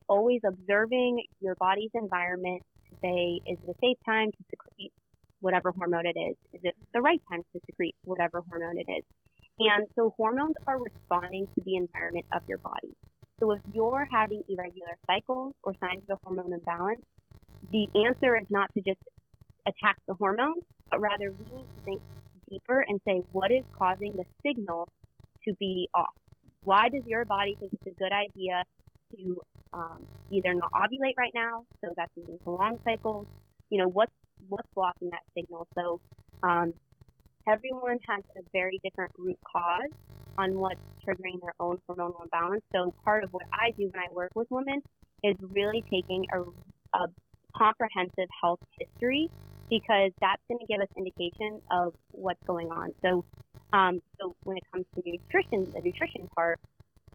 always 0.08 0.42
observing 0.46 1.24
your 1.42 1.56
body's 1.56 1.92
environment 1.94 2.62
say, 3.02 3.42
is 3.48 3.58
it 3.68 3.70
a 3.70 3.76
safe 3.82 3.98
time 4.06 4.32
to 4.32 4.38
secrete 4.50 4.92
whatever 5.42 5.72
hormone 5.72 6.06
it 6.06 6.18
is? 6.18 6.36
Is 6.54 6.62
it 6.64 6.76
the 6.94 7.02
right 7.02 7.22
time 7.32 7.44
to 7.54 7.60
secrete 7.66 7.96
whatever 8.04 8.44
hormone 8.50 8.78
it 8.78 8.92
is? 8.92 9.04
And 9.60 9.88
so 9.96 10.14
hormones 10.18 10.56
are 10.68 10.80
responding 10.80 11.48
to 11.56 11.62
the 11.66 11.76
environment 11.76 12.26
of 12.34 12.42
your 12.48 12.58
body. 12.60 12.96
So 13.40 13.52
if 13.52 13.62
you're 13.74 14.08
having 14.12 14.44
irregular 14.50 14.98
cycles 15.08 15.54
or 15.64 15.74
signs 15.80 16.04
of 16.10 16.18
a 16.18 16.20
hormone 16.24 16.54
imbalance, 16.54 17.02
the 17.72 17.88
answer 18.06 18.38
is 18.38 18.48
not 18.50 18.70
to 18.74 18.82
just 18.82 19.00
attack 19.68 19.98
the 20.08 20.14
hormones, 20.14 20.64
but 20.92 21.00
rather 21.02 21.32
we 21.32 21.58
need 21.58 21.66
to 21.66 21.82
think 21.86 22.02
deeper 22.50 22.86
and 22.88 23.00
say, 23.08 23.22
what 23.32 23.52
is 23.52 23.64
causing 23.78 24.14
the 24.14 24.26
signal 24.46 24.88
to 25.48 25.54
be 25.60 25.90
off? 25.94 26.14
Why 26.64 26.90
does 26.90 27.04
your 27.06 27.26
body 27.26 27.56
think 27.60 27.74
it's 27.74 27.88
a 27.88 28.04
good 28.04 28.12
idea 28.12 28.64
to 29.16 29.42
um, 29.74 30.06
either 30.32 30.54
not 30.54 30.72
ovulate 30.74 31.18
right 31.18 31.34
now, 31.34 31.64
so 31.84 31.92
that's 31.96 32.12
leading 32.18 32.40
to 32.44 32.52
long 32.52 32.78
cycles. 32.84 33.28
You 33.70 33.80
know, 33.82 33.88
what's 33.90 34.12
what's 34.48 34.68
blocking 34.76 35.10
that 35.12 35.24
signal? 35.38 35.68
So 35.78 36.00
um, 36.44 36.74
everyone 37.48 37.98
has 38.08 38.24
a 38.38 38.42
very 38.54 38.80
different 38.84 39.12
root 39.18 39.38
cause 39.52 39.92
on 40.38 40.58
what's 40.58 40.80
triggering 41.08 41.40
their 41.42 41.54
own 41.60 41.78
hormonal 41.90 42.24
imbalance. 42.24 42.64
So 42.76 42.94
part 43.04 43.24
of 43.24 43.32
what 43.32 43.44
I 43.54 43.72
do 43.78 43.90
when 43.94 44.04
I 44.04 44.12
work 44.14 44.32
with 44.36 44.48
women 44.50 44.82
is 45.24 45.36
really 45.42 45.84
taking 45.92 46.26
a, 46.34 46.42
a 46.98 47.08
comprehensive 47.58 48.30
health 48.42 48.60
history 48.80 49.30
because 49.70 50.12
that's 50.22 50.42
going 50.50 50.60
to 50.60 50.66
give 50.68 50.82
us 50.82 50.88
indication 50.98 51.62
of 51.72 51.94
what's 52.12 52.42
going 52.46 52.68
on. 52.70 52.92
So, 53.04 53.26
um, 53.74 54.00
so 54.20 54.36
when 54.44 54.58
it 54.58 54.64
comes 54.72 54.86
to 54.96 55.02
nutrition, 55.06 55.72
the 55.74 55.82
nutrition 55.84 56.28
part, 56.36 56.60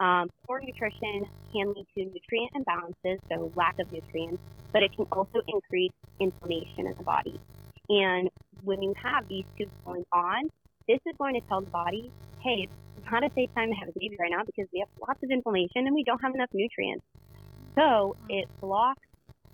um, 0.00 0.30
poor 0.47 0.61
nutrition 0.61 1.26
can 1.52 1.75
lead 1.75 1.87
to 1.97 2.04
nutrient 2.04 2.52
imbalances, 2.57 3.19
so 3.28 3.52
lack 3.54 3.78
of 3.78 3.92
nutrients, 3.92 4.42
but 4.73 4.83
it 4.83 4.90
can 4.97 5.07
also 5.12 5.40
increase 5.47 5.92
inflammation 6.19 6.87
in 6.87 6.95
the 6.97 7.04
body. 7.04 7.38
And 7.90 8.30
when 8.64 8.83
you 8.83 8.95
have 9.02 9.28
these 9.28 9.45
two 9.59 9.66
going 9.85 10.04
on, 10.12 10.49
this 10.88 11.00
is 11.07 11.14
going 11.19 11.35
to 11.35 11.40
tell 11.49 11.61
the 11.61 11.71
body, 11.71 12.11
hey, 12.42 12.66
it's 12.97 13.07
not 13.12 13.25
a 13.25 13.30
safe 13.35 13.50
time 13.54 13.69
to 13.69 13.75
have 13.75 13.88
a 13.88 13.99
baby 13.99 14.16
right 14.19 14.30
now 14.30 14.42
because 14.45 14.66
we 14.73 14.80
have 14.80 14.88
lots 15.07 15.23
of 15.23 15.30
inflammation 15.30 15.87
and 15.87 15.95
we 15.95 16.02
don't 16.04 16.21
have 16.23 16.35
enough 16.35 16.50
nutrients. 16.54 17.04
So 17.76 18.16
it 18.28 18.49
blocks 18.61 19.00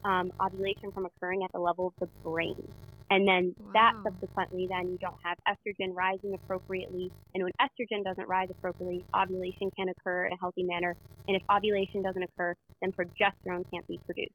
um, 0.04 0.30
ovulation 0.40 0.92
from 0.92 1.06
occurring 1.06 1.42
at 1.42 1.52
the 1.52 1.58
level 1.58 1.88
of 1.88 1.94
the 1.98 2.06
brain. 2.22 2.68
And 3.10 3.26
then 3.26 3.54
wow. 3.58 3.70
that 3.74 3.92
subsequently, 4.02 4.66
then 4.68 4.88
you 4.88 4.98
don't 4.98 5.16
have 5.22 5.38
estrogen 5.48 5.94
rising 5.94 6.34
appropriately. 6.34 7.12
And 7.34 7.44
when 7.44 7.52
estrogen 7.60 8.02
doesn't 8.02 8.28
rise 8.28 8.48
appropriately, 8.50 9.04
ovulation 9.14 9.70
can 9.76 9.88
occur 9.88 10.26
in 10.26 10.32
a 10.32 10.36
healthy 10.40 10.64
manner. 10.64 10.96
And 11.28 11.36
if 11.36 11.42
ovulation 11.50 12.02
doesn't 12.02 12.22
occur, 12.22 12.54
then 12.80 12.92
progesterone 12.92 13.64
can't 13.70 13.86
be 13.86 14.00
produced. 14.04 14.34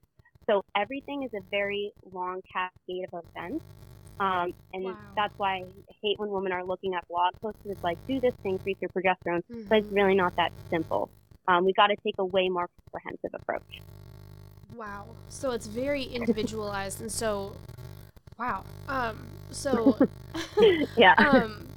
So 0.50 0.63
everything 0.75 1.24
is 1.24 1.32
a 1.34 1.42
very 1.51 1.92
long 2.12 2.42
cascade 2.51 3.06
of 3.12 3.24
events. 3.36 3.63
Um, 4.20 4.54
and 4.74 4.86
wow. 4.86 4.98
that's 5.16 5.34
why 5.38 5.56
I 5.56 5.66
hate 6.01 6.20
when 6.20 6.30
women 6.30 6.51
are 6.51 6.63
looking 6.63 6.94
at 6.94 7.06
blog 7.08 7.34
posts. 7.42 7.60
It's 7.66 7.84
like, 7.84 7.98
do 8.08 8.20
this 8.20 8.34
to 8.44 8.50
increase 8.50 8.78
your 8.80 8.90
progesterone. 8.90 9.42
Mm-hmm. 9.51 9.63
But 9.68 9.80
it's 9.80 9.92
really 9.92 10.16
not 10.16 10.36
that 10.38 10.51
simple. 10.70 11.10
Um, 11.48 11.66
we 11.66 11.74
got 11.74 11.88
to 11.88 11.96
take 12.06 12.16
a 12.20 12.25
way 12.25 12.48
more 12.48 12.70
comprehensive 12.86 13.32
approach. 13.34 13.82
Wow. 14.75 15.08
So 15.30 15.51
it's 15.51 15.68
very 15.68 16.04
individualized. 16.04 17.01
and 17.01 17.12
so 17.12 17.54
Wow. 18.42 18.64
Um. 18.88 19.28
So. 19.52 19.96
yeah. 20.98 21.14
Um. 21.16 21.68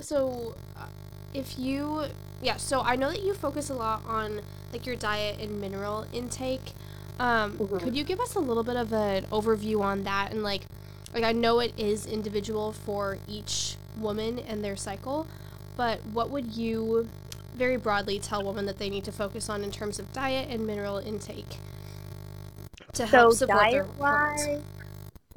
So, 0.00 0.56
uh, 0.76 0.86
if 1.34 1.56
you, 1.56 2.06
yeah. 2.42 2.56
So 2.56 2.80
I 2.80 2.96
know 2.96 3.10
that 3.10 3.22
you 3.22 3.32
focus 3.32 3.70
a 3.70 3.74
lot 3.74 4.02
on 4.04 4.40
like 4.72 4.86
your 4.86 4.96
diet 4.96 5.38
and 5.40 5.60
mineral 5.60 6.04
intake. 6.12 6.72
Um, 7.20 7.52
mm-hmm. 7.52 7.78
Could 7.78 7.96
you 7.96 8.02
give 8.02 8.18
us 8.18 8.34
a 8.34 8.40
little 8.40 8.64
bit 8.64 8.74
of 8.74 8.92
an 8.92 9.24
overview 9.26 9.80
on 9.80 10.02
that 10.02 10.32
and 10.32 10.42
like, 10.42 10.62
like 11.14 11.22
I 11.22 11.32
know 11.32 11.60
it 11.60 11.72
is 11.76 12.06
individual 12.06 12.72
for 12.72 13.18
each 13.28 13.76
woman 13.96 14.40
and 14.40 14.64
their 14.64 14.76
cycle, 14.76 15.28
but 15.76 16.00
what 16.12 16.30
would 16.30 16.56
you 16.56 17.08
very 17.54 17.76
broadly 17.76 18.18
tell 18.18 18.44
women 18.44 18.66
that 18.66 18.78
they 18.78 18.90
need 18.90 19.04
to 19.04 19.12
focus 19.12 19.48
on 19.48 19.62
in 19.62 19.70
terms 19.70 19.98
of 19.98 20.12
diet 20.12 20.48
and 20.50 20.66
mineral 20.66 20.98
intake 20.98 21.58
to 22.94 23.06
help 23.06 23.32
so 23.32 23.46
support 23.46 23.70
their 23.70 23.84
hormones? 23.84 24.62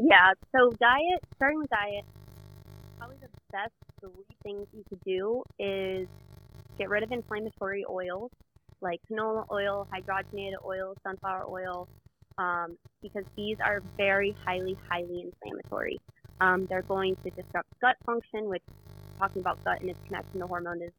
Yeah, 0.01 0.33
so 0.55 0.71
diet, 0.79 1.21
starting 1.35 1.59
with 1.59 1.69
diet, 1.69 2.05
probably 2.97 3.17
the 3.21 3.29
best 3.51 3.71
three 3.99 4.35
things 4.43 4.65
you 4.73 4.83
could 4.89 5.01
do 5.05 5.43
is 5.59 6.07
get 6.79 6.89
rid 6.89 7.03
of 7.03 7.11
inflammatory 7.11 7.85
oils 7.87 8.31
like 8.81 8.99
canola 9.11 9.45
oil, 9.51 9.87
hydrogenated 9.93 10.55
oil, 10.65 10.95
sunflower 11.03 11.45
oil, 11.47 11.87
um, 12.37 12.75
because 13.03 13.23
these 13.37 13.57
are 13.63 13.81
very 13.97 14.35
highly, 14.43 14.75
highly 14.89 15.21
inflammatory. 15.21 15.99
Um, 16.41 16.65
they're 16.69 16.81
going 16.81 17.15
to 17.23 17.29
disrupt 17.29 17.69
gut 17.79 17.95
function, 18.05 18.49
which 18.49 18.63
talking 19.19 19.41
about 19.41 19.63
gut 19.63 19.81
and 19.81 19.91
its 19.91 19.99
connection 20.07 20.39
to 20.39 20.47
hormone 20.47 20.81
is, 20.81 20.91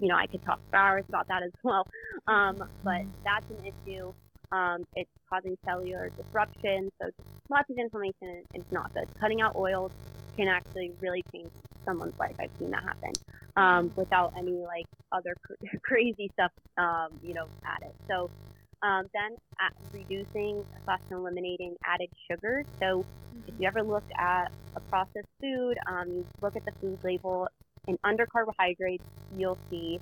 you 0.00 0.08
know, 0.08 0.16
I 0.16 0.26
could 0.26 0.44
talk 0.44 0.58
for 0.70 0.76
hours 0.76 1.04
about 1.08 1.28
that 1.28 1.44
as 1.44 1.52
well. 1.62 1.86
Um, 2.26 2.56
but 2.82 3.02
that's 3.24 3.46
an 3.50 3.64
issue. 3.64 4.12
Um, 4.52 4.84
it's 4.94 5.10
causing 5.28 5.56
cellular 5.66 6.10
disruption, 6.16 6.90
so 7.00 7.10
lots 7.50 7.68
of 7.70 7.78
inflammation 7.78 8.14
and 8.22 8.44
it's 8.54 8.72
not 8.72 8.92
good. 8.94 9.08
Cutting 9.20 9.40
out 9.40 9.56
oils 9.56 9.92
can 10.36 10.48
actually 10.48 10.92
really 11.00 11.24
change 11.34 11.50
someone's 11.84 12.14
life. 12.18 12.34
I've 12.40 12.50
seen 12.58 12.70
that 12.70 12.82
happen 12.82 13.18
um, 13.56 13.92
without 13.96 14.32
any 14.38 14.52
like 14.52 14.86
other 15.12 15.36
cr- 15.44 15.76
crazy 15.84 16.30
stuff, 16.34 16.52
um, 16.78 17.08
you 17.22 17.34
know, 17.34 17.46
added. 17.64 17.92
So 18.08 18.30
um, 18.82 19.06
then 19.12 19.36
reducing 19.92 20.64
slash 20.84 21.00
eliminating 21.10 21.76
added 21.84 22.08
sugars. 22.30 22.64
So 22.80 23.04
if 23.46 23.54
you 23.58 23.66
ever 23.66 23.82
looked 23.82 24.10
at 24.18 24.50
a 24.76 24.80
processed 24.88 25.26
food, 25.40 25.76
um, 25.86 26.08
you 26.08 26.24
look 26.42 26.56
at 26.56 26.64
the 26.64 26.72
food 26.80 26.98
label, 27.02 27.48
and 27.86 27.98
under 28.04 28.26
carbohydrates, 28.26 29.04
you'll 29.36 29.58
see 29.70 29.98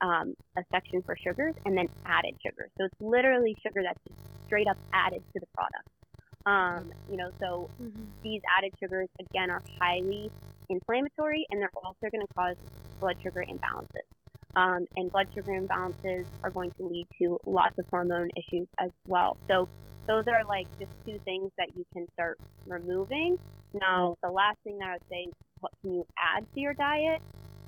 um, 0.00 0.34
a 0.56 0.62
section 0.72 1.02
for 1.02 1.16
sugars 1.16 1.54
and 1.64 1.76
then 1.76 1.88
added 2.06 2.34
sugar. 2.44 2.68
So 2.78 2.84
it's 2.84 3.00
literally 3.00 3.56
sugar 3.62 3.82
that's 3.82 4.00
just 4.06 4.20
straight 4.46 4.68
up 4.68 4.76
added 4.92 5.22
to 5.34 5.40
the 5.40 5.46
product. 5.54 5.88
Um, 6.46 6.92
you 7.10 7.16
know, 7.16 7.30
so 7.40 7.68
mm-hmm. 7.82 8.04
these 8.22 8.40
added 8.56 8.72
sugars 8.82 9.08
again 9.20 9.50
are 9.50 9.62
highly 9.78 10.30
inflammatory 10.70 11.46
and 11.50 11.60
they're 11.60 11.70
also 11.84 12.08
going 12.10 12.26
to 12.26 12.34
cause 12.34 12.56
blood 13.00 13.16
sugar 13.22 13.44
imbalances. 13.48 14.06
Um, 14.56 14.86
and 14.96 15.12
blood 15.12 15.28
sugar 15.34 15.52
imbalances 15.52 16.24
are 16.42 16.50
going 16.50 16.70
to 16.78 16.86
lead 16.86 17.06
to 17.20 17.38
lots 17.44 17.78
of 17.78 17.84
hormone 17.90 18.30
issues 18.36 18.66
as 18.80 18.90
well. 19.06 19.36
So 19.46 19.68
those 20.06 20.24
are 20.26 20.42
like 20.48 20.66
just 20.78 20.90
two 21.06 21.20
things 21.24 21.52
that 21.58 21.68
you 21.76 21.84
can 21.92 22.06
start 22.14 22.38
removing. 22.66 23.38
Now, 23.74 24.16
the 24.22 24.30
last 24.30 24.56
thing 24.64 24.78
that 24.78 24.88
I 24.88 24.92
would 24.94 25.02
say, 25.10 25.26
what 25.60 25.72
can 25.82 25.94
you 25.94 26.06
add 26.18 26.46
to 26.54 26.60
your 26.60 26.72
diet? 26.74 27.20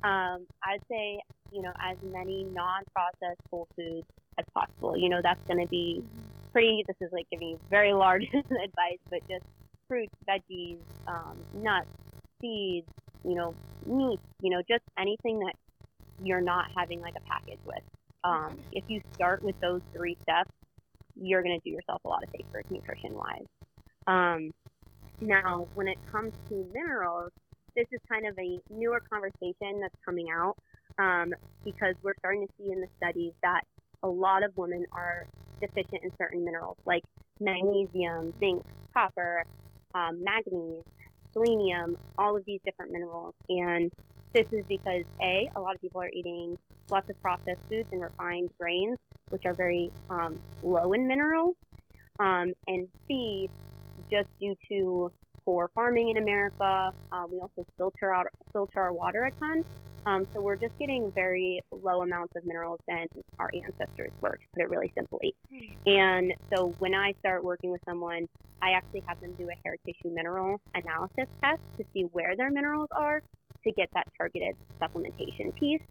Um, 0.03 0.47
I'd 0.63 0.81
say 0.89 1.19
you 1.51 1.61
know, 1.61 1.71
as 1.81 1.97
many 2.11 2.43
non-processed 2.43 3.41
whole 3.49 3.67
foods 3.75 4.07
as 4.39 4.45
possible. 4.53 4.97
You 4.97 5.09
know, 5.09 5.19
that's 5.21 5.39
going 5.47 5.59
to 5.59 5.67
be 5.67 6.03
pretty, 6.51 6.83
this 6.87 6.95
is 7.01 7.11
like 7.11 7.29
giving 7.29 7.49
you 7.49 7.59
very 7.69 7.93
large 7.93 8.23
advice, 8.33 8.99
but 9.09 9.19
just 9.29 9.45
fruits, 9.87 10.13
veggies, 10.27 10.77
um, 11.07 11.37
nuts, 11.53 11.87
seeds, 12.39 12.87
you 13.23 13.35
know, 13.35 13.53
meat, 13.85 14.19
you 14.41 14.49
know, 14.49 14.61
just 14.67 14.83
anything 14.97 15.39
that 15.39 15.53
you're 16.23 16.41
not 16.41 16.65
having 16.75 17.01
like 17.01 17.13
a 17.15 17.29
package 17.29 17.59
with. 17.65 17.83
Um, 18.23 18.57
if 18.71 18.83
you 18.87 19.01
start 19.15 19.43
with 19.43 19.59
those 19.61 19.81
three 19.95 20.17
steps, 20.23 20.51
you're 21.15 21.43
going 21.43 21.59
to 21.59 21.63
do 21.63 21.73
yourself 21.73 22.01
a 22.05 22.07
lot 22.07 22.23
of 22.23 22.29
favors 22.29 22.65
nutrition 22.69 23.13
wise. 23.13 23.45
Um, 24.07 24.51
now, 25.19 25.67
when 25.75 25.87
it 25.87 25.97
comes 26.11 26.33
to 26.49 26.65
minerals, 26.73 27.31
this 27.75 27.85
is 27.91 27.99
kind 28.09 28.27
of 28.27 28.37
a 28.37 28.59
newer 28.73 29.01
conversation 29.11 29.79
that's 29.81 29.95
coming 30.05 30.27
out 30.31 30.57
um, 31.01 31.33
because 31.65 31.95
we're 32.03 32.15
starting 32.19 32.45
to 32.45 32.53
see 32.57 32.71
in 32.71 32.79
the 32.79 32.87
studies 32.97 33.33
that 33.41 33.61
a 34.03 34.07
lot 34.07 34.43
of 34.43 34.55
women 34.55 34.85
are 34.91 35.25
deficient 35.59 36.03
in 36.03 36.11
certain 36.17 36.43
minerals 36.45 36.77
like 36.85 37.03
magnesium, 37.39 38.33
zinc, 38.39 38.63
copper, 38.93 39.43
um, 39.95 40.23
manganese, 40.23 40.83
selenium, 41.33 41.97
all 42.17 42.35
of 42.35 42.43
these 42.45 42.59
different 42.65 42.91
minerals. 42.91 43.33
And 43.49 43.91
this 44.33 44.45
is 44.51 44.63
because 44.67 45.03
A, 45.21 45.49
a 45.55 45.59
lot 45.59 45.75
of 45.75 45.81
people 45.81 46.01
are 46.01 46.09
eating 46.09 46.57
lots 46.89 47.09
of 47.09 47.19
processed 47.21 47.59
foods 47.69 47.87
and 47.91 48.01
refined 48.01 48.49
grains, 48.59 48.97
which 49.29 49.43
are 49.45 49.53
very 49.53 49.91
um, 50.09 50.39
low 50.63 50.93
in 50.93 51.07
minerals. 51.07 51.55
Um, 52.19 52.53
and 52.67 52.87
B, 53.07 53.49
just 54.11 54.27
due 54.39 54.55
to 54.69 55.11
poor 55.45 55.69
farming 55.73 56.09
in 56.09 56.17
America, 56.17 56.91
uh, 57.11 57.23
we 57.31 57.39
also 57.39 57.65
filter 57.77 58.13
out 58.13 58.27
filter 58.53 58.79
our 58.79 58.93
water 58.93 59.23
a 59.23 59.31
ton. 59.43 59.63
Um, 60.05 60.25
so 60.33 60.41
we're 60.41 60.55
just 60.55 60.77
getting 60.79 61.11
very 61.11 61.61
low 61.71 62.01
amounts 62.01 62.35
of 62.35 62.45
minerals 62.45 62.79
than 62.87 63.07
our 63.39 63.49
ancestors 63.53 64.11
were, 64.19 64.31
to 64.31 64.45
put 64.53 64.63
it 64.63 64.69
really 64.69 64.91
simply. 64.95 65.35
And 65.85 66.33
so 66.53 66.73
when 66.79 66.95
I 66.95 67.13
start 67.19 67.43
working 67.43 67.71
with 67.71 67.81
someone, 67.85 68.27
I 68.61 68.71
actually 68.71 69.03
have 69.07 69.19
them 69.21 69.33
do 69.37 69.47
a 69.49 69.55
hair 69.63 69.77
tissue 69.85 70.13
mineral 70.13 70.59
analysis 70.75 71.27
test 71.43 71.61
to 71.77 71.85
see 71.93 72.03
where 72.11 72.35
their 72.35 72.51
minerals 72.51 72.89
are 72.91 73.21
to 73.63 73.71
get 73.71 73.89
that 73.93 74.07
targeted 74.17 74.55
supplementation 74.81 75.53
piece. 75.55 75.81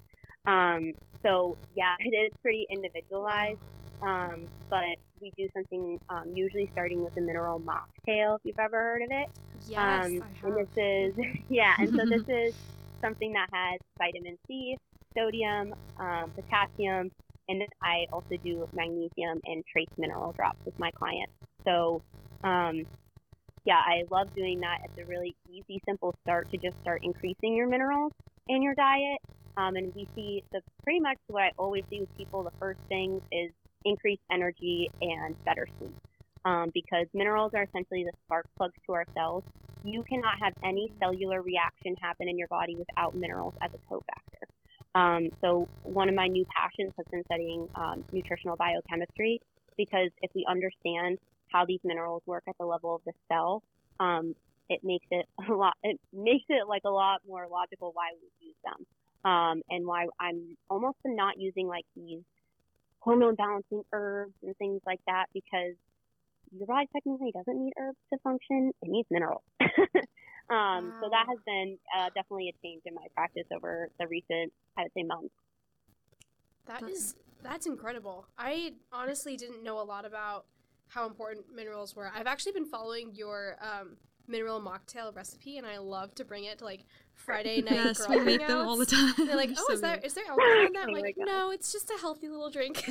Um, 0.46 0.92
so 1.22 1.56
yeah, 1.76 1.94
it 2.00 2.14
is 2.14 2.32
pretty 2.42 2.66
individualized, 2.70 3.60
um, 4.02 4.46
but 4.68 4.96
we 5.20 5.32
do 5.36 5.48
something 5.54 6.00
um, 6.08 6.32
usually 6.34 6.68
starting 6.72 7.04
with 7.04 7.16
a 7.16 7.20
mineral 7.20 7.60
mocktail, 7.60 8.36
if 8.36 8.40
you've 8.44 8.58
ever 8.58 8.78
heard 8.78 9.02
of 9.02 9.08
it. 9.10 9.28
Yes, 9.68 9.78
I 9.78 10.08
have. 10.08 10.22
And 10.44 10.56
this 10.56 10.68
is 10.76 11.14
yeah, 11.48 11.74
and 11.78 11.90
so 11.90 12.04
this 12.06 12.22
is 12.28 12.54
something 13.02 13.32
that 13.32 13.48
has 13.52 13.80
vitamin 13.98 14.36
C, 14.46 14.76
sodium, 15.16 15.74
um, 15.98 16.32
potassium, 16.34 17.10
and 17.48 17.62
I 17.82 18.06
also 18.12 18.36
do 18.44 18.68
magnesium 18.72 19.40
and 19.44 19.64
trace 19.72 19.88
mineral 19.98 20.32
drops 20.32 20.58
with 20.64 20.78
my 20.78 20.90
clients. 20.92 21.32
So, 21.64 22.02
um, 22.44 22.86
yeah, 23.64 23.80
I 23.84 24.04
love 24.10 24.28
doing 24.34 24.60
that. 24.60 24.78
It's 24.84 24.98
a 24.98 25.10
really 25.10 25.34
easy, 25.52 25.82
simple 25.86 26.14
start 26.22 26.50
to 26.52 26.56
just 26.56 26.76
start 26.82 27.00
increasing 27.02 27.56
your 27.56 27.68
minerals 27.68 28.12
in 28.48 28.62
your 28.62 28.74
diet. 28.74 29.18
Um, 29.56 29.76
and 29.76 29.92
we 29.94 30.06
see 30.14 30.42
the 30.52 30.60
pretty 30.84 31.00
much 31.00 31.18
what 31.28 31.42
I 31.42 31.50
always 31.58 31.84
see 31.90 32.00
with 32.00 32.16
people. 32.16 32.42
The 32.44 32.52
first 32.58 32.78
thing 32.88 33.20
is 33.32 33.50
increased 33.84 34.22
energy, 34.30 34.90
and 35.00 35.34
better 35.44 35.66
sleep. 35.78 35.94
Um, 36.44 36.70
because 36.72 37.06
minerals 37.12 37.52
are 37.54 37.64
essentially 37.64 38.04
the 38.04 38.12
spark 38.24 38.46
plugs 38.56 38.74
to 38.86 38.94
our 38.94 39.04
cells. 39.14 39.44
You 39.84 40.02
cannot 40.08 40.34
have 40.42 40.54
any 40.64 40.90
cellular 40.98 41.42
reaction 41.42 41.94
happen 42.00 42.28
in 42.28 42.38
your 42.38 42.48
body 42.48 42.76
without 42.76 43.14
minerals 43.14 43.54
as 43.62 43.70
a 43.74 43.92
cofactor. 43.92 44.48
Um, 44.94 45.28
so 45.40 45.68
one 45.82 46.08
of 46.08 46.14
my 46.14 46.26
new 46.26 46.44
passions 46.54 46.92
has 46.96 47.06
been 47.10 47.22
studying 47.26 47.68
um, 47.74 48.04
nutritional 48.12 48.56
biochemistry 48.56 49.40
because 49.76 50.10
if 50.22 50.30
we 50.34 50.44
understand 50.48 51.18
how 51.52 51.64
these 51.66 51.80
minerals 51.84 52.22
work 52.26 52.44
at 52.48 52.56
the 52.58 52.66
level 52.66 52.94
of 52.94 53.02
the 53.06 53.12
cell, 53.28 53.62
um, 54.00 54.34
it 54.68 54.80
makes 54.82 55.06
it 55.10 55.26
a 55.48 55.52
lot. 55.52 55.74
It 55.82 56.00
makes 56.12 56.44
it 56.48 56.66
like 56.68 56.82
a 56.84 56.90
lot 56.90 57.20
more 57.26 57.46
logical 57.50 57.90
why 57.94 58.10
we 58.20 58.46
use 58.46 58.56
them, 58.64 59.30
um, 59.30 59.62
and 59.68 59.86
why 59.86 60.06
I'm 60.18 60.56
almost 60.68 60.96
not 61.04 61.38
using 61.38 61.66
like 61.66 61.84
these 61.94 62.22
hormone 63.00 63.34
balancing 63.34 63.82
herbs 63.92 64.34
and 64.42 64.56
things 64.56 64.80
like 64.86 65.00
that 65.06 65.26
because 65.32 65.74
your 66.56 66.66
body 66.66 66.88
technically 66.92 67.32
doesn't 67.32 67.58
need 67.62 67.72
herbs 67.80 67.98
to 68.12 68.18
function; 68.20 68.72
it 68.82 68.88
needs 68.88 69.08
minerals. 69.10 69.42
Um, 70.50 70.56
wow. 70.90 70.92
So 71.02 71.08
that 71.10 71.26
has 71.28 71.38
been 71.46 71.78
uh, 71.96 72.08
definitely 72.08 72.48
a 72.48 72.66
change 72.66 72.82
in 72.84 72.94
my 72.94 73.06
practice 73.14 73.46
over 73.54 73.88
the 74.00 74.08
recent, 74.08 74.52
I 74.76 74.82
would 74.82 74.92
say, 74.96 75.04
months. 75.04 75.32
That 76.66 76.82
is 76.88 77.14
that's 77.42 77.66
incredible. 77.66 78.26
I 78.36 78.72
honestly 78.92 79.36
didn't 79.36 79.62
know 79.62 79.80
a 79.80 79.82
lot 79.84 80.04
about 80.04 80.46
how 80.88 81.06
important 81.06 81.46
minerals 81.54 81.94
were. 81.94 82.10
I've 82.12 82.26
actually 82.26 82.52
been 82.52 82.66
following 82.66 83.14
your 83.14 83.56
um, 83.60 83.96
mineral 84.26 84.60
mocktail 84.60 85.14
recipe, 85.14 85.56
and 85.56 85.66
I 85.66 85.78
love 85.78 86.14
to 86.16 86.24
bring 86.24 86.44
it 86.44 86.58
to 86.58 86.64
like 86.64 86.84
Friday 87.14 87.62
night 87.62 87.72
yes, 87.72 87.98
girl 88.04 88.18
we 88.18 88.24
make 88.24 88.46
them 88.46 88.58
all 88.58 88.76
the 88.76 88.86
time. 88.86 89.14
They're 89.16 89.36
like, 89.36 89.50
"Oh, 89.56 89.64
so 89.68 89.74
is 89.74 89.80
there 89.80 90.00
is 90.02 90.14
there 90.14 90.24
alcohol 90.28 90.66
in 90.66 90.72
that?" 90.72 90.88
I'm 90.88 90.94
like, 90.94 91.16
"No, 91.16 91.52
it's 91.52 91.72
just 91.72 91.90
a 91.90 91.98
healthy 92.00 92.28
little 92.28 92.50
drink." 92.50 92.84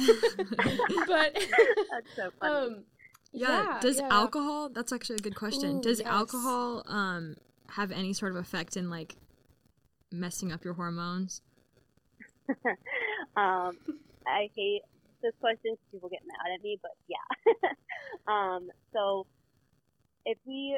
but 1.08 1.34
that's 1.36 2.16
so 2.16 2.32
funny. 2.40 2.54
Um, 2.54 2.84
yeah, 3.32 3.64
yeah, 3.64 3.80
does 3.80 3.98
yeah. 3.98 4.08
alcohol? 4.12 4.70
That's 4.70 4.92
actually 4.92 5.18
a 5.18 5.20
good 5.20 5.36
question. 5.36 5.78
Ooh, 5.78 5.82
does 5.82 6.00
yes. 6.00 6.08
alcohol 6.08 6.84
um 6.88 7.36
have 7.72 7.92
any 7.92 8.14
sort 8.14 8.32
of 8.32 8.38
effect 8.38 8.76
in 8.78 8.90
like 8.90 9.16
messing 10.12 10.52
up 10.52 10.64
your 10.64 10.74
hormones? 10.74 11.42
um, 13.36 13.78
I 14.26 14.50
hate 14.56 14.82
this 15.22 15.34
question 15.40 15.74
because 15.74 15.92
people 15.92 16.10
get 16.10 16.22
mad 16.26 16.54
at 16.56 16.64
me, 16.64 16.80
but 16.82 16.92
yeah. 17.08 17.72
um, 18.28 18.70
so 18.94 19.26
if 20.26 20.38
we 20.46 20.78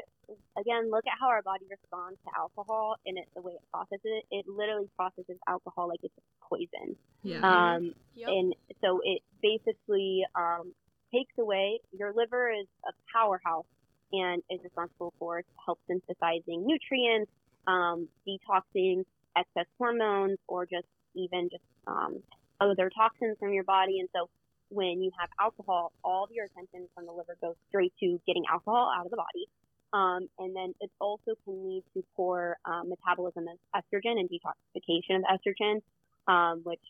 again 0.58 0.90
look 0.90 1.04
at 1.06 1.12
how 1.20 1.28
our 1.28 1.42
body 1.42 1.66
responds 1.68 2.18
to 2.24 2.30
alcohol 2.38 2.96
and 3.04 3.18
it, 3.18 3.24
the 3.34 3.42
way 3.42 3.52
it 3.52 3.62
processes 3.72 4.00
it, 4.04 4.24
it 4.30 4.46
literally 4.48 4.88
processes 4.96 5.38
alcohol 5.48 5.88
like 5.88 6.00
it's 6.02 6.14
a 6.18 6.46
poison. 6.48 6.96
Yeah. 7.22 7.40
Um, 7.40 7.94
yep. 8.14 8.28
and 8.28 8.54
so 8.80 9.00
it 9.02 9.22
basically 9.42 10.24
um, 10.34 10.72
takes 11.12 11.32
away 11.38 11.80
your 11.92 12.12
liver 12.14 12.50
is 12.50 12.66
a 12.86 12.92
powerhouse 13.12 13.66
and 14.12 14.42
is 14.50 14.60
responsible 14.62 15.12
for 15.18 15.42
help 15.64 15.78
synthesizing 15.86 16.66
nutrients, 16.66 17.30
um, 17.66 18.08
detoxing 18.26 19.04
excess 19.36 19.66
hormones, 19.78 20.38
or 20.48 20.66
just 20.66 20.86
even 21.14 21.48
just 21.50 21.62
um, 21.86 22.18
other 22.60 22.90
toxins 22.90 23.36
from 23.38 23.52
your 23.52 23.64
body. 23.64 24.00
And 24.00 24.08
so 24.14 24.28
when 24.68 25.02
you 25.02 25.10
have 25.18 25.28
alcohol, 25.40 25.92
all 26.04 26.24
of 26.24 26.30
your 26.30 26.46
attention 26.46 26.88
from 26.94 27.06
the 27.06 27.12
liver 27.12 27.36
goes 27.40 27.54
straight 27.68 27.92
to 28.00 28.20
getting 28.26 28.44
alcohol 28.50 28.90
out 28.94 29.04
of 29.04 29.10
the 29.10 29.16
body. 29.16 29.48
Um, 29.92 30.28
and 30.38 30.56
then 30.56 30.74
it 30.80 30.90
also 31.00 31.34
can 31.44 31.68
lead 31.68 31.84
to 31.94 32.02
poor 32.16 32.56
um, 32.64 32.88
metabolism 32.88 33.44
of 33.48 33.58
estrogen 33.82 34.18
and 34.18 34.28
detoxification 34.30 35.16
of 35.16 35.24
estrogen, 35.28 35.82
um, 36.26 36.60
which 36.64 36.80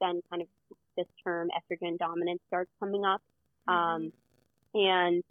then 0.00 0.22
kind 0.30 0.42
of 0.42 0.48
this 0.96 1.06
term 1.24 1.48
estrogen 1.50 1.98
dominance 1.98 2.40
starts 2.46 2.70
coming 2.78 3.04
up. 3.04 3.20
Um, 3.68 4.12
and 4.74 5.22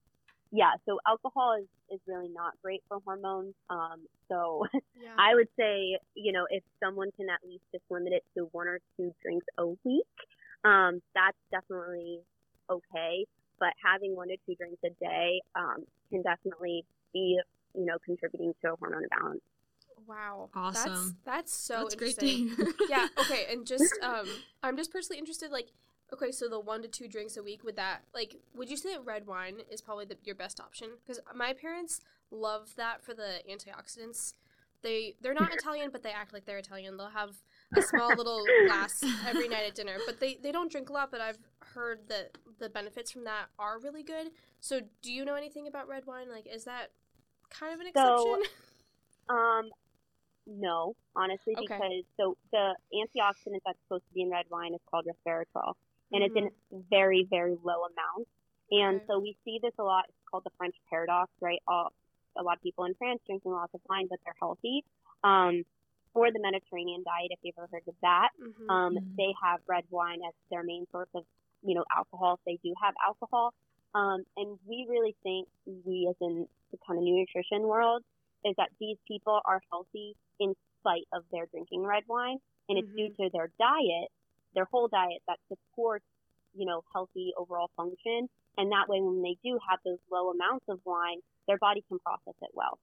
yeah, 0.52 0.72
so 0.86 1.00
alcohol 1.08 1.58
is, 1.60 1.68
is 1.92 2.00
really 2.08 2.30
not 2.30 2.54
great 2.62 2.84
for 2.88 3.00
hormones. 3.04 3.56
Um, 3.70 4.02
so 4.30 4.66
yeah. 5.02 5.10
I 5.17 5.34
would 5.36 5.50
say, 5.58 5.98
you 6.15 6.32
know, 6.32 6.46
if 6.50 6.63
someone 6.82 7.12
can 7.17 7.30
at 7.30 7.39
least 7.48 7.63
just 7.72 7.84
limit 7.89 8.13
it 8.13 8.24
to 8.38 8.48
one 8.52 8.67
or 8.67 8.80
two 8.96 9.13
drinks 9.22 9.46
a 9.58 9.67
week, 9.84 10.06
um, 10.63 11.02
that's 11.15 11.38
definitely 11.52 12.19
okay. 12.69 13.26
But 13.60 13.74
having 13.84 14.15
one 14.15 14.28
to 14.30 14.38
two 14.46 14.56
drinks 14.56 14.80
a 14.86 14.89
day 15.04 15.41
um, 15.56 15.86
can 16.10 16.22
definitely 16.22 16.86
be, 17.13 17.39
you 17.76 17.86
know, 17.86 17.98
contributing 18.06 18.54
to 18.62 18.74
a 18.74 18.76
hormone 18.76 19.04
imbalance. 19.04 19.41
Wow. 20.08 20.50
Awesome. 20.54 21.17
That's, 21.26 21.26
that's 21.26 21.54
so 21.54 21.74
that's 21.82 21.93
interesting. 21.93 22.56
yeah. 22.89 23.08
Okay. 23.19 23.48
And 23.52 23.65
just, 23.65 23.93
um, 24.04 24.28
I'm 24.62 24.78
just 24.78 24.91
personally 24.91 25.19
interested, 25.19 25.52
like, 25.52 25.69
Okay, 26.12 26.32
so 26.32 26.48
the 26.48 26.60
one 26.60 26.82
to 26.82 26.88
two 26.88 27.08
drinks 27.08 27.38
a 27.38 27.44
week 27.44 27.63
would 27.63 27.76
that 27.76 28.02
like 28.13 28.36
would 28.56 28.70
you 28.70 28.78
say 28.78 28.94
that 28.94 29.06
red 29.06 29.26
wine 29.26 29.62
is 29.72 29.82
probably 29.82 30.06
the, 30.06 30.18
your 30.24 30.36
best 30.36 30.60
option? 30.60 30.89
Because 31.06 31.20
my 31.36 31.54
parents 31.54 32.02
love 32.30 32.74
that 32.78 33.04
for 33.04 33.13
the 33.13 33.42
antioxidants. 33.50 34.34
They 34.82 35.16
they're 35.22 35.34
not 35.34 35.54
Italian, 35.54 35.89
but 35.92 36.04
they 36.04 36.12
act 36.12 36.34
like 36.34 36.46
they're 36.46 36.58
Italian. 36.58 36.98
They'll 36.98 37.08
have 37.08 37.38
a 37.76 37.82
small 37.82 38.10
little 38.16 38.44
glass 38.68 39.04
every 39.28 39.48
night 39.48 39.63
at 39.66 39.76
dinner, 39.76 39.98
but 40.06 40.20
they 40.20 40.38
they 40.44 40.52
don't 40.52 40.70
drink 40.70 40.89
a 40.89 40.94
lot. 40.94 41.10
But 41.10 41.22
I've 41.22 41.38
heard 41.74 42.00
that 42.10 42.38
the 42.60 42.70
benefits 42.70 43.10
from 43.10 43.24
that 43.24 43.46
are 43.58 43.80
really 43.80 44.04
good. 44.04 44.32
So, 44.60 44.82
do 45.02 45.12
you 45.12 45.24
know 45.24 45.36
anything 45.36 45.68
about 45.68 45.88
red 45.88 46.06
wine? 46.06 46.30
Like, 46.30 46.48
is 46.54 46.66
that 46.66 46.92
kind 47.50 47.74
of 47.74 47.80
an 47.80 47.88
exception? 47.88 48.44
So, 49.30 49.36
um, 49.36 49.70
no, 50.46 50.96
honestly, 51.16 51.56
okay. 51.58 51.66
because 51.66 52.04
so 52.18 52.38
the 52.52 52.76
antioxidant 52.94 53.62
that's 53.66 53.80
supposed 53.84 54.06
to 54.10 54.13
be 54.13 54.22
in 54.22 54.30
red 54.30 54.46
wine 54.52 54.74
is 54.74 54.82
called 54.92 55.06
resveratrol 55.06 55.74
and 56.13 56.23
mm-hmm. 56.23 56.38
it's 56.38 56.38
in 56.38 56.45
mm-hmm. 56.45 56.89
very, 56.89 57.28
very 57.30 57.58
low 57.63 57.84
amounts. 57.84 58.30
And 58.71 58.97
okay. 58.97 59.06
so 59.08 59.19
we 59.19 59.36
see 59.43 59.60
this 59.62 59.73
a 59.80 59.84
lot. 59.84 60.06
It's 60.08 60.17
called 60.30 60.43
the 60.45 60.52
French 60.58 60.76
paradox, 60.89 61.32
right? 61.41 61.60
All, 61.67 61.91
a 62.38 62.43
lot 62.43 62.58
of 62.58 62.63
people 62.63 62.86
in 62.86 62.93
France 62.95 63.19
drinking 63.26 63.52
lots 63.52 63.73
of 63.73 63.82
wine, 63.89 64.08
but 64.10 64.19
they're 64.23 64.36
healthy. 64.39 64.84
Um, 65.23 65.63
or 66.13 66.32
the 66.32 66.39
Mediterranean 66.39 67.04
diet, 67.04 67.32
if 67.32 67.39
you've 67.41 67.56
ever 67.58 67.67
heard 67.71 67.88
of 67.88 67.95
that, 68.02 68.30
mm-hmm. 68.39 68.69
Um, 68.69 68.95
mm-hmm. 68.95 69.15
they 69.17 69.34
have 69.43 69.60
red 69.67 69.84
wine 69.89 70.19
as 70.28 70.34
their 70.49 70.63
main 70.63 70.86
source 70.91 71.10
of, 71.15 71.23
you 71.63 71.76
know, 71.76 71.84
alcohol. 71.95 72.36
If 72.36 72.45
they 72.45 72.60
do 72.63 72.73
have 72.82 72.93
alcohol, 73.06 73.54
um, 73.95 74.23
and 74.38 74.58
we 74.67 74.86
really 74.89 75.15
think 75.23 75.47
we, 75.86 76.08
as 76.10 76.15
in 76.21 76.47
the 76.71 76.78
kind 76.86 76.99
of 76.99 77.06
nutrition 77.06 77.63
world, 77.63 78.04
is 78.45 78.54
that 78.58 78.69
these 78.80 78.97
people 79.08 79.39
are 79.45 79.62
healthy 79.71 80.15
in 80.39 80.54
spite 80.80 81.08
of 81.13 81.23
their 81.32 81.45
drinking 81.47 81.84
red 81.84 82.04
wine, 82.08 82.38
and 82.69 82.78
it's 82.78 82.88
mm-hmm. 82.88 83.13
due 83.13 83.30
to 83.30 83.30
their 83.34 83.49
diet 83.58 84.10
their 84.56 84.66
whole 84.66 84.88
diet 84.88 85.22
that 85.28 85.39
supports, 85.48 86.06
you 86.56 86.66
know, 86.66 86.84
healthy 86.94 87.34
overall 87.38 87.70
function. 87.76 88.30
And 88.58 88.72
that 88.72 88.88
way, 88.88 89.02
when 89.02 89.22
they 89.24 89.38
do 89.44 89.60
have 89.70 89.80
those 89.84 89.98
low 90.12 90.32
amounts 90.32 90.66
of 90.70 90.80
wine, 90.86 91.20
their 91.48 91.58
body 91.58 91.84
can 91.88 92.00
process 92.00 92.36
it 92.42 92.50
well. 92.54 92.78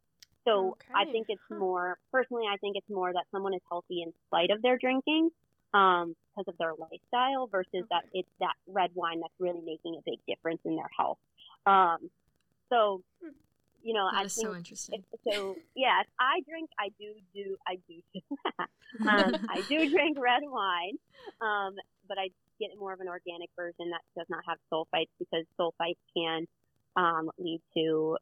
So 0.45 0.71
okay. 0.71 0.93
I 0.95 1.05
think 1.13 1.27
it's 1.29 1.43
more, 1.51 1.99
personally, 2.11 2.45
I 2.53 2.57
think 2.57 2.77
it's 2.77 2.89
more 2.89 3.13
that 3.13 3.25
someone 3.31 3.55
is 3.55 3.61
healthy 3.69 4.03
in 4.03 4.13
spite 4.27 4.51
of 4.51 4.63
their 4.63 4.79
drinking 4.79 5.31
um, 5.75 6.17
because 6.35 6.49
of 6.49 6.59
their 6.59 6.73
lifestyle 6.79 7.47
versus 7.47 7.69
okay. 7.75 7.85
that 7.91 8.05
it's 8.13 8.29
that 8.41 8.55
red 8.67 8.91
wine 8.95 9.21
that's 9.21 9.35
really 9.39 9.61
making 9.61 9.97
a 9.97 10.03
big 10.05 10.19
difference 10.27 10.61
in 10.65 10.77
their 10.77 10.91
health. 10.97 11.19
Um, 11.67 12.11
so 12.69 13.03
hmm 13.23 13.31
you 13.83 13.95
know, 13.95 14.09
that 14.13 14.21
I 14.21 14.25
is 14.25 14.35
think 14.35 14.49
so 14.49 14.57
interesting. 14.57 15.05
If, 15.13 15.35
so 15.35 15.57
yeah, 15.75 16.01
if 16.01 16.07
I 16.19 16.41
drink, 16.49 16.71
I 16.79 16.89
do 16.99 17.15
do 17.35 17.57
I 17.67 17.79
do 17.89 18.21
um, 19.09 19.47
I 19.49 19.63
do 19.69 19.91
drink 19.91 20.19
red 20.21 20.43
wine, 20.45 20.99
um, 21.41 21.77
but 22.09 22.19
I 22.19 22.29
get 22.61 22.71
more 22.79 22.93
of 22.93 23.01
an 23.01 23.09
organic 23.09 23.51
version 23.57 23.91
that 23.91 24.03
does 24.17 24.27
not 24.29 24.41
have 24.47 24.59
sulfites 24.73 25.09
because 25.19 25.45
sulfites 25.59 25.97
can 26.17 26.47
um, 26.97 27.31
lead 27.39 27.61
to 27.77 28.19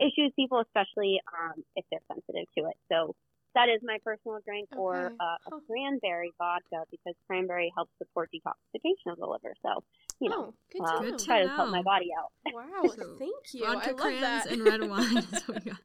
issues 0.00 0.32
people, 0.36 0.60
especially 0.60 1.20
um, 1.30 1.62
if 1.76 1.84
they're 1.90 2.00
sensitive 2.08 2.46
to 2.58 2.64
it. 2.66 2.76
So 2.90 3.14
that 3.54 3.68
is 3.68 3.80
my 3.84 3.98
personal 4.04 4.40
drink, 4.44 4.68
okay. 4.72 4.80
or 4.80 5.12
uh, 5.20 5.36
a 5.46 5.60
cranberry 5.70 6.32
vodka 6.38 6.84
because 6.90 7.14
cranberry 7.26 7.72
helps 7.74 7.92
support 7.98 8.30
detoxification 8.34 9.12
of 9.12 9.18
the 9.18 9.26
liver. 9.26 9.54
So 9.62 9.84
you 10.20 10.30
know, 10.30 10.54
oh, 10.54 10.54
good 10.72 10.82
uh, 10.82 11.00
to, 11.00 11.10
good 11.10 11.18
try 11.18 11.42
to, 11.42 11.48
help 11.48 11.70
my 11.70 11.82
body 11.82 12.08
out. 12.18 12.30
Wow, 12.54 12.86
so 12.86 13.16
thank 13.18 13.52
you. 13.52 13.66
Vodka 13.66 13.88
I 13.88 13.92
love 13.92 14.00
crayons 14.00 14.44
that. 14.44 14.52
and 14.52 14.64
red 14.64 14.88
wine. 14.88 15.16
Is 15.32 15.42
what 15.46 15.64
we 15.64 15.70
got. 15.70 15.80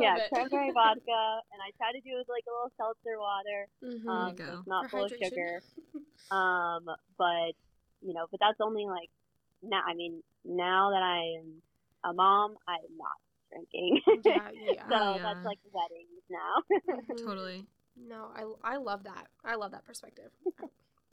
yeah, 0.00 0.16
cranberry 0.32 0.70
vodka, 0.72 1.22
and 1.52 1.60
I 1.60 1.70
try 1.76 1.92
to 1.92 2.00
do 2.00 2.14
it 2.14 2.18
with 2.18 2.28
like 2.28 2.44
a 2.48 2.52
little 2.54 2.72
seltzer 2.76 3.18
water. 3.18 3.68
Mm-hmm. 3.82 4.08
Um, 4.08 4.36
so 4.36 4.58
it's 4.58 4.66
not 4.66 4.84
For 4.84 4.88
full 4.90 5.08
hydration. 5.08 5.26
of 5.26 5.28
sugar. 5.28 5.62
um, 6.30 6.84
but 7.18 7.52
you 8.00 8.14
know, 8.14 8.26
but 8.30 8.40
that's 8.40 8.60
only 8.60 8.86
like 8.86 9.10
now. 9.62 9.82
I 9.86 9.94
mean, 9.94 10.22
now 10.44 10.90
that 10.90 11.02
I 11.02 11.40
am 11.40 11.62
a 12.04 12.14
mom, 12.14 12.56
I'm 12.66 12.96
not 12.96 13.18
drinking. 13.50 14.00
Yeah, 14.24 14.48
yeah. 14.54 14.88
so 14.88 15.16
yeah. 15.16 15.22
that's 15.22 15.44
like 15.44 15.58
weddings 15.72 16.22
now. 16.30 16.62
Mm-hmm. 16.72 17.26
totally. 17.26 17.66
No, 17.96 18.30
I, 18.34 18.74
I 18.74 18.76
love 18.78 19.04
that. 19.04 19.26
I 19.44 19.56
love 19.56 19.72
that 19.72 19.84
perspective. 19.84 20.30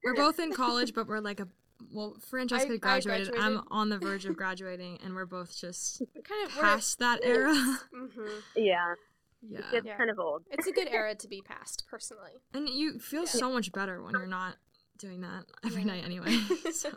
we're 0.04 0.16
both 0.16 0.40
in 0.40 0.54
college, 0.54 0.94
but 0.94 1.08
we're 1.08 1.20
like 1.20 1.40
a 1.40 1.48
well, 1.92 2.16
Francesca 2.20 2.74
I, 2.74 2.78
graduated. 2.78 3.36
I 3.36 3.48
am 3.48 3.64
on 3.70 3.90
the 3.90 3.98
verge 3.98 4.26
of 4.26 4.36
graduating, 4.38 5.00
and 5.04 5.16
we're 5.16 5.26
both 5.26 5.56
just 5.58 6.02
kind 6.24 6.46
of 6.46 6.52
past 6.52 7.00
that 7.00 7.20
era. 7.24 7.54
Mm-hmm. 7.54 8.28
Yeah. 8.56 8.94
Yeah. 9.42 9.60
It's 9.72 9.86
yeah. 9.86 9.98
kind 9.98 10.10
of 10.10 10.20
old. 10.20 10.44
It's 10.52 10.68
a 10.68 10.72
good 10.72 10.88
era 10.92 11.16
to 11.16 11.28
be 11.28 11.42
past, 11.42 11.86
personally. 11.90 12.32
And 12.54 12.68
you 12.68 13.00
feel 13.00 13.22
yeah. 13.22 13.30
so 13.30 13.52
much 13.52 13.72
better 13.72 14.04
when 14.04 14.14
you're 14.14 14.28
not 14.28 14.58
doing 14.98 15.22
that 15.22 15.46
every 15.66 15.84
yeah. 15.84 15.88
night 15.88 16.04
anyway. 16.04 16.38
so 16.74 16.90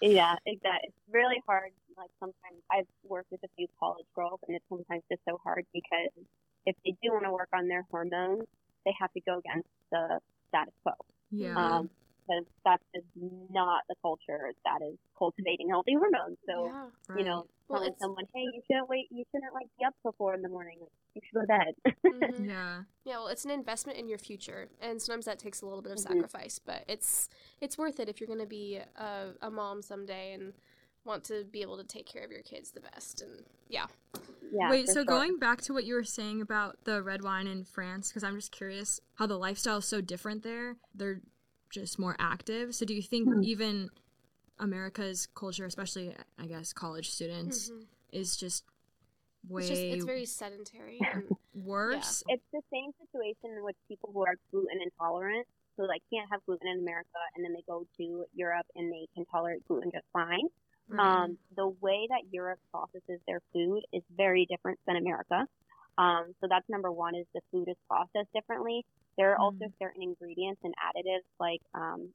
yeah, 0.00 0.36
exactly. 0.46 0.88
It's 0.88 0.96
really 1.12 1.42
hard. 1.46 1.72
Like 1.96 2.10
sometimes 2.20 2.62
I've 2.70 2.86
worked 3.04 3.30
with 3.30 3.42
a 3.44 3.48
few 3.56 3.66
college 3.78 4.06
girls, 4.14 4.40
and 4.46 4.56
it's 4.56 4.64
sometimes 4.68 5.02
just 5.10 5.22
so 5.28 5.40
hard 5.42 5.66
because 5.74 6.24
if 6.64 6.76
they 6.84 6.92
do 7.02 7.12
want 7.12 7.24
to 7.24 7.32
work 7.32 7.48
on 7.52 7.66
their 7.68 7.84
hormones, 7.90 8.44
they 8.84 8.94
have 8.98 9.12
to 9.12 9.20
go 9.20 9.38
against 9.38 9.68
the 9.90 10.20
status 10.48 10.74
quo. 10.82 10.92
Yeah. 11.30 11.56
Um, 11.56 11.90
because 12.20 12.44
that's 12.64 12.84
just 12.94 13.06
not 13.50 13.82
the 13.88 13.94
culture 14.02 14.52
that 14.64 14.84
is 14.84 14.96
cultivating 15.18 15.68
healthy 15.68 15.94
hormones. 15.94 16.38
So, 16.46 16.66
yeah, 16.66 16.84
right. 17.08 17.18
you 17.18 17.24
know, 17.24 17.46
well, 17.68 17.80
telling 17.80 17.94
someone, 18.00 18.24
hey, 18.34 18.44
you 18.52 18.62
shouldn't 18.66 18.88
wait, 18.88 19.06
you 19.10 19.24
shouldn't 19.32 19.54
like 19.54 19.66
be 19.78 19.84
up 19.84 19.94
till 20.02 20.14
four 20.18 20.34
in 20.34 20.42
the 20.42 20.48
morning. 20.48 20.78
You 21.14 21.20
should 21.24 21.34
go 21.34 21.40
to 21.40 21.46
bed. 21.46 21.74
mm-hmm. 22.06 22.44
Yeah. 22.48 22.82
Yeah. 23.04 23.16
Well, 23.18 23.28
it's 23.28 23.44
an 23.44 23.50
investment 23.50 23.98
in 23.98 24.08
your 24.08 24.18
future, 24.18 24.68
and 24.80 25.00
sometimes 25.00 25.24
that 25.26 25.38
takes 25.38 25.62
a 25.62 25.66
little 25.66 25.82
bit 25.82 25.92
of 25.92 25.98
mm-hmm. 25.98 26.14
sacrifice, 26.14 26.58
but 26.58 26.84
it's 26.88 27.28
it's 27.60 27.78
worth 27.78 28.00
it 28.00 28.08
if 28.08 28.20
you're 28.20 28.28
going 28.28 28.40
to 28.40 28.46
be 28.46 28.80
a, 28.96 29.32
a 29.42 29.50
mom 29.50 29.82
someday 29.82 30.34
and 30.34 30.52
want 31.04 31.24
to 31.24 31.44
be 31.50 31.62
able 31.62 31.76
to 31.78 31.84
take 31.84 32.06
care 32.06 32.24
of 32.24 32.30
your 32.30 32.42
kids 32.42 32.70
the 32.72 32.80
best. 32.80 33.22
And 33.22 33.42
yeah. 33.68 33.86
Yeah, 34.52 34.70
Wait, 34.70 34.88
so 34.88 34.94
sure. 34.94 35.04
going 35.04 35.38
back 35.38 35.60
to 35.62 35.72
what 35.72 35.84
you 35.84 35.94
were 35.94 36.04
saying 36.04 36.40
about 36.40 36.76
the 36.84 37.02
red 37.02 37.22
wine 37.22 37.46
in 37.46 37.64
France, 37.64 38.08
because 38.08 38.24
I'm 38.24 38.34
just 38.34 38.50
curious 38.50 39.00
how 39.14 39.26
the 39.26 39.38
lifestyle 39.38 39.78
is 39.78 39.84
so 39.84 40.00
different 40.00 40.42
there. 40.42 40.76
They're 40.94 41.20
just 41.70 41.98
more 41.98 42.16
active. 42.18 42.74
So 42.74 42.84
do 42.84 42.94
you 42.94 43.02
think 43.02 43.28
mm-hmm. 43.28 43.44
even 43.44 43.90
America's 44.58 45.26
culture, 45.34 45.64
especially 45.64 46.14
I 46.38 46.46
guess 46.46 46.72
college 46.72 47.10
students, 47.10 47.70
mm-hmm. 47.70 47.82
is 48.12 48.36
just 48.36 48.64
way 49.48 49.62
it's, 49.62 49.70
just, 49.70 49.82
it's 49.82 50.04
very 50.04 50.26
sedentary 50.26 51.00
and 51.12 51.24
worse? 51.54 52.22
Yeah. 52.28 52.34
It's 52.34 52.44
the 52.52 52.62
same 52.72 52.90
situation 53.00 53.64
with 53.64 53.76
people 53.88 54.10
who 54.12 54.22
are 54.22 54.34
gluten 54.50 54.80
intolerant. 54.82 55.46
So 55.76 55.84
like 55.84 56.02
can't 56.12 56.28
have 56.30 56.44
gluten 56.44 56.68
in 56.68 56.80
America 56.80 57.20
and 57.34 57.44
then 57.44 57.54
they 57.54 57.62
go 57.66 57.86
to 57.96 58.24
Europe 58.34 58.66
and 58.76 58.92
they 58.92 59.06
can 59.14 59.24
tolerate 59.26 59.66
gluten 59.66 59.90
just 59.92 60.04
fine. 60.12 60.48
Right. 60.88 61.22
Um, 61.22 61.38
the 61.56 61.68
way 61.68 62.08
that 62.10 62.22
Europe 62.32 62.58
processes 62.70 63.20
their 63.26 63.40
food 63.52 63.82
is 63.92 64.02
very 64.14 64.44
different 64.44 64.78
than 64.86 64.96
America. 64.96 65.46
Um, 65.98 66.34
so 66.40 66.46
that's 66.48 66.68
number 66.68 66.90
one 66.90 67.14
is 67.14 67.26
the 67.34 67.40
food 67.50 67.68
is 67.68 67.76
processed 67.88 68.32
differently. 68.34 68.84
There 69.18 69.32
are 69.32 69.36
mm. 69.36 69.42
also 69.42 69.66
certain 69.78 70.02
ingredients 70.02 70.60
and 70.64 70.74
additives 70.74 71.26
like 71.38 71.60
um, 71.74 72.10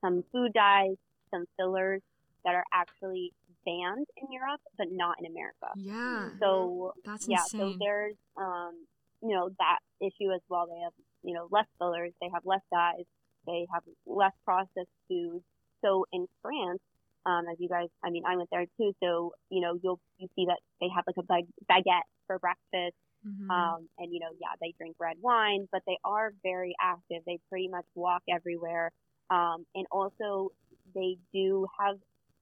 some 0.00 0.24
food 0.32 0.52
dyes, 0.52 0.96
some 1.30 1.44
fillers 1.56 2.02
that 2.44 2.54
are 2.54 2.64
actually 2.72 3.32
banned 3.64 4.06
in 4.16 4.32
Europe, 4.32 4.60
but 4.78 4.86
not 4.90 5.16
in 5.18 5.26
America. 5.26 5.68
Yeah. 5.76 6.28
So 6.40 6.94
that's 7.04 7.28
yeah. 7.28 7.38
Insane. 7.42 7.72
So 7.72 7.76
there's 7.78 8.16
um, 8.36 8.86
you 9.22 9.34
know 9.34 9.50
that 9.58 9.78
issue 10.00 10.32
as 10.32 10.40
well. 10.48 10.66
They 10.66 10.80
have 10.80 10.92
you 11.22 11.34
know 11.34 11.48
less 11.50 11.66
fillers, 11.78 12.12
they 12.20 12.28
have 12.32 12.44
less 12.44 12.62
dyes, 12.72 13.04
they 13.46 13.66
have 13.72 13.82
less 14.06 14.32
processed 14.44 14.94
foods. 15.08 15.44
So 15.82 16.06
in 16.12 16.26
France, 16.42 16.80
um, 17.26 17.44
as 17.50 17.56
you 17.58 17.68
guys, 17.68 17.88
I 18.04 18.10
mean, 18.10 18.22
I 18.26 18.36
went 18.36 18.48
there 18.50 18.66
too. 18.76 18.92
So 19.02 19.34
you 19.50 19.60
know, 19.60 19.78
you'll 19.82 20.00
you 20.18 20.28
see 20.36 20.46
that 20.46 20.58
they 20.80 20.88
have 20.94 21.04
like 21.06 21.16
a 21.18 21.72
baguette 21.72 22.08
for 22.26 22.38
breakfast. 22.38 22.96
Mm-hmm. 23.26 23.50
Um, 23.50 23.88
and 23.98 24.12
you 24.12 24.20
know, 24.20 24.30
yeah, 24.40 24.56
they 24.60 24.72
drink 24.78 24.96
red 24.98 25.16
wine, 25.20 25.68
but 25.70 25.82
they 25.86 25.98
are 26.04 26.32
very 26.42 26.74
active. 26.80 27.22
They 27.26 27.38
pretty 27.50 27.68
much 27.68 27.84
walk 27.94 28.22
everywhere. 28.32 28.92
Um, 29.28 29.66
and 29.74 29.86
also 29.90 30.52
they 30.94 31.18
do 31.32 31.66
have 31.78 31.96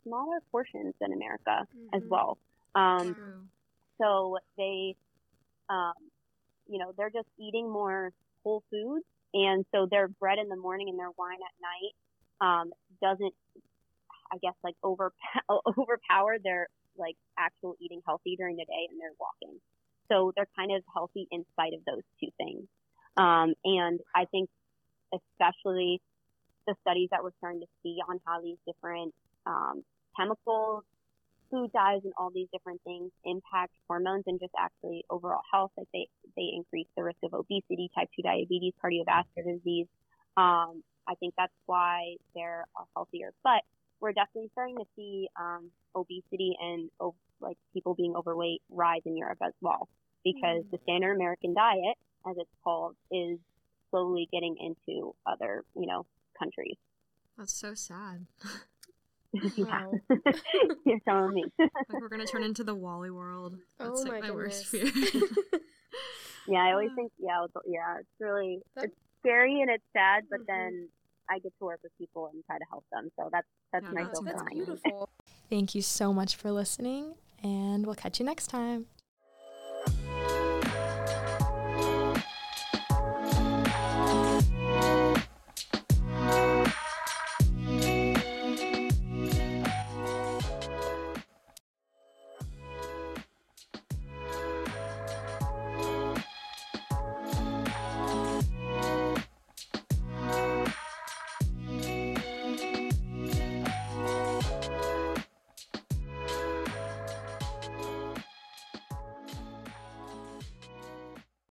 smaller 0.05 0.39
portions 0.51 0.95
than 1.01 1.13
America 1.13 1.67
mm-hmm. 1.77 1.97
as 1.97 2.03
well. 2.09 2.39
Um, 2.75 3.15
True. 3.15 3.43
so 4.01 4.39
they, 4.57 4.95
um, 5.69 5.95
you 6.69 6.79
know, 6.79 6.93
they're 6.97 7.11
just 7.11 7.29
eating 7.39 7.71
more 7.71 8.13
whole 8.43 8.63
foods. 8.71 9.05
And 9.35 9.65
so 9.75 9.87
their 9.91 10.09
bread 10.09 10.39
in 10.39 10.49
the 10.49 10.57
morning 10.57 10.89
and 10.89 10.99
their 10.99 11.11
wine 11.19 11.39
at 11.45 11.55
night, 11.61 11.95
um, 12.41 12.73
doesn't, 13.03 13.35
I 14.33 14.39
guess, 14.39 14.55
like 14.63 14.77
over, 14.83 15.13
overpower 15.79 16.37
their 16.43 16.69
like 16.97 17.17
actual 17.39 17.77
eating 17.81 18.03
healthy 18.07 18.37
during 18.37 18.57
the 18.57 18.65
day 18.65 18.87
and 18.91 19.01
they're 19.01 19.17
walking. 19.19 19.61
So 20.11 20.33
they're 20.35 20.49
kind 20.57 20.73
of 20.73 20.83
healthy 20.93 21.29
in 21.31 21.45
spite 21.53 21.75
of 21.75 21.85
those 21.85 22.03
two 22.21 22.31
things. 22.37 22.67
Um, 23.17 23.55
and 23.65 24.01
I 24.15 24.25
think 24.27 24.49
especially 25.13 26.01
the 26.67 26.75
studies 26.83 27.09
that 27.11 27.23
we're 27.23 27.37
starting 27.39 27.61
to 27.61 27.67
see 27.83 27.99
on 28.09 28.21
how 28.27 28.41
these 28.41 28.59
different 28.67 29.15
um, 29.47 29.83
chemicals, 30.17 30.85
food 31.51 31.73
dyes, 31.73 32.01
and 32.05 32.13
all 32.19 32.31
these 32.31 32.49
different 32.53 32.81
things 32.85 33.11
impact 33.25 33.73
hormones 33.89 34.25
and 34.27 34.39
just 34.39 34.53
actually 34.59 35.05
overall 35.11 35.43
health. 35.51 35.73
Like 35.77 35.89
they 35.93 36.09
they 36.37 36.51
increase 36.55 36.87
the 36.97 37.03
risk 37.03 37.19
of 37.25 37.35
obesity, 37.35 37.91
type 37.95 38.09
two 38.15 38.23
diabetes, 38.23 38.75
cardiovascular 38.83 39.59
disease. 39.59 39.87
Um, 40.37 40.85
I 41.09 41.15
think 41.19 41.35
that's 41.37 41.53
why 41.67 42.17
they're 42.35 42.67
healthier. 42.95 43.33
But 43.43 43.63
we're 44.01 44.13
definitely 44.13 44.51
starting 44.53 44.77
to 44.77 44.85
see 44.97 45.29
um, 45.39 45.71
obesity 45.95 46.57
and 46.61 46.91
like 47.41 47.57
people 47.73 47.95
being 47.95 48.15
overweight 48.17 48.63
rise 48.71 49.03
in 49.05 49.17
Europe 49.17 49.39
as 49.43 49.53
well 49.61 49.89
because 50.25 50.65
mm. 50.65 50.71
the 50.71 50.79
standard 50.83 51.15
American 51.15 51.55
diet, 51.55 51.97
as 52.29 52.37
it's 52.39 52.51
called, 52.65 52.97
is 53.11 53.39
slowly 53.91 54.29
getting 54.33 54.57
into 54.61 55.15
other, 55.27 55.65
you 55.75 55.87
know, 55.87 56.07
countries. 56.39 56.77
That's 57.37 57.53
so 57.53 57.75
sad. 57.75 58.27
yeah. 59.57 59.87
You're 60.85 61.01
telling 61.07 61.35
me. 61.35 61.45
like 61.59 61.71
we're 62.01 62.09
gonna 62.09 62.27
turn 62.27 62.43
into 62.43 62.65
the 62.65 62.75
WALL-E 62.75 63.11
world. 63.11 63.57
That's 63.79 64.01
oh 64.01 64.03
like 64.03 64.23
my, 64.23 64.29
my 64.29 64.35
worst 64.35 64.67
fear. 64.67 64.87
yeah, 66.49 66.65
I 66.65 66.73
always 66.73 66.91
think 66.97 67.13
yeah, 67.19 67.45
it's, 67.45 67.55
yeah, 67.67 67.99
it's 68.01 68.09
really 68.19 68.61
that... 68.75 68.85
it's 68.85 68.95
scary 69.21 69.61
and 69.61 69.71
it's 69.71 69.85
sad, 69.93 70.25
but 70.31 70.41
mm-hmm. 70.41 70.47
then 70.49 70.89
I 71.31 71.39
get 71.39 71.53
to 71.59 71.65
work 71.65 71.81
with 71.83 71.93
people 71.99 72.31
and 72.33 72.45
try 72.47 72.59
to 72.59 72.65
help 72.71 72.85
them. 72.93 73.11
So 73.19 73.29
that's 73.31 73.47
that's 73.73 73.85
yeah, 73.85 73.93
my 73.93 74.05
that's, 74.05 74.21
that's 74.21 74.43
beautiful. 74.53 75.09
Thank 75.51 75.75
you 75.75 75.83
so 75.83 76.13
much 76.13 76.37
for 76.37 76.51
listening, 76.51 77.15
and 77.43 77.87
we'll 77.87 77.95
catch 77.95 78.19
you 78.19 78.27
next 78.27 78.49
time. 78.49 78.87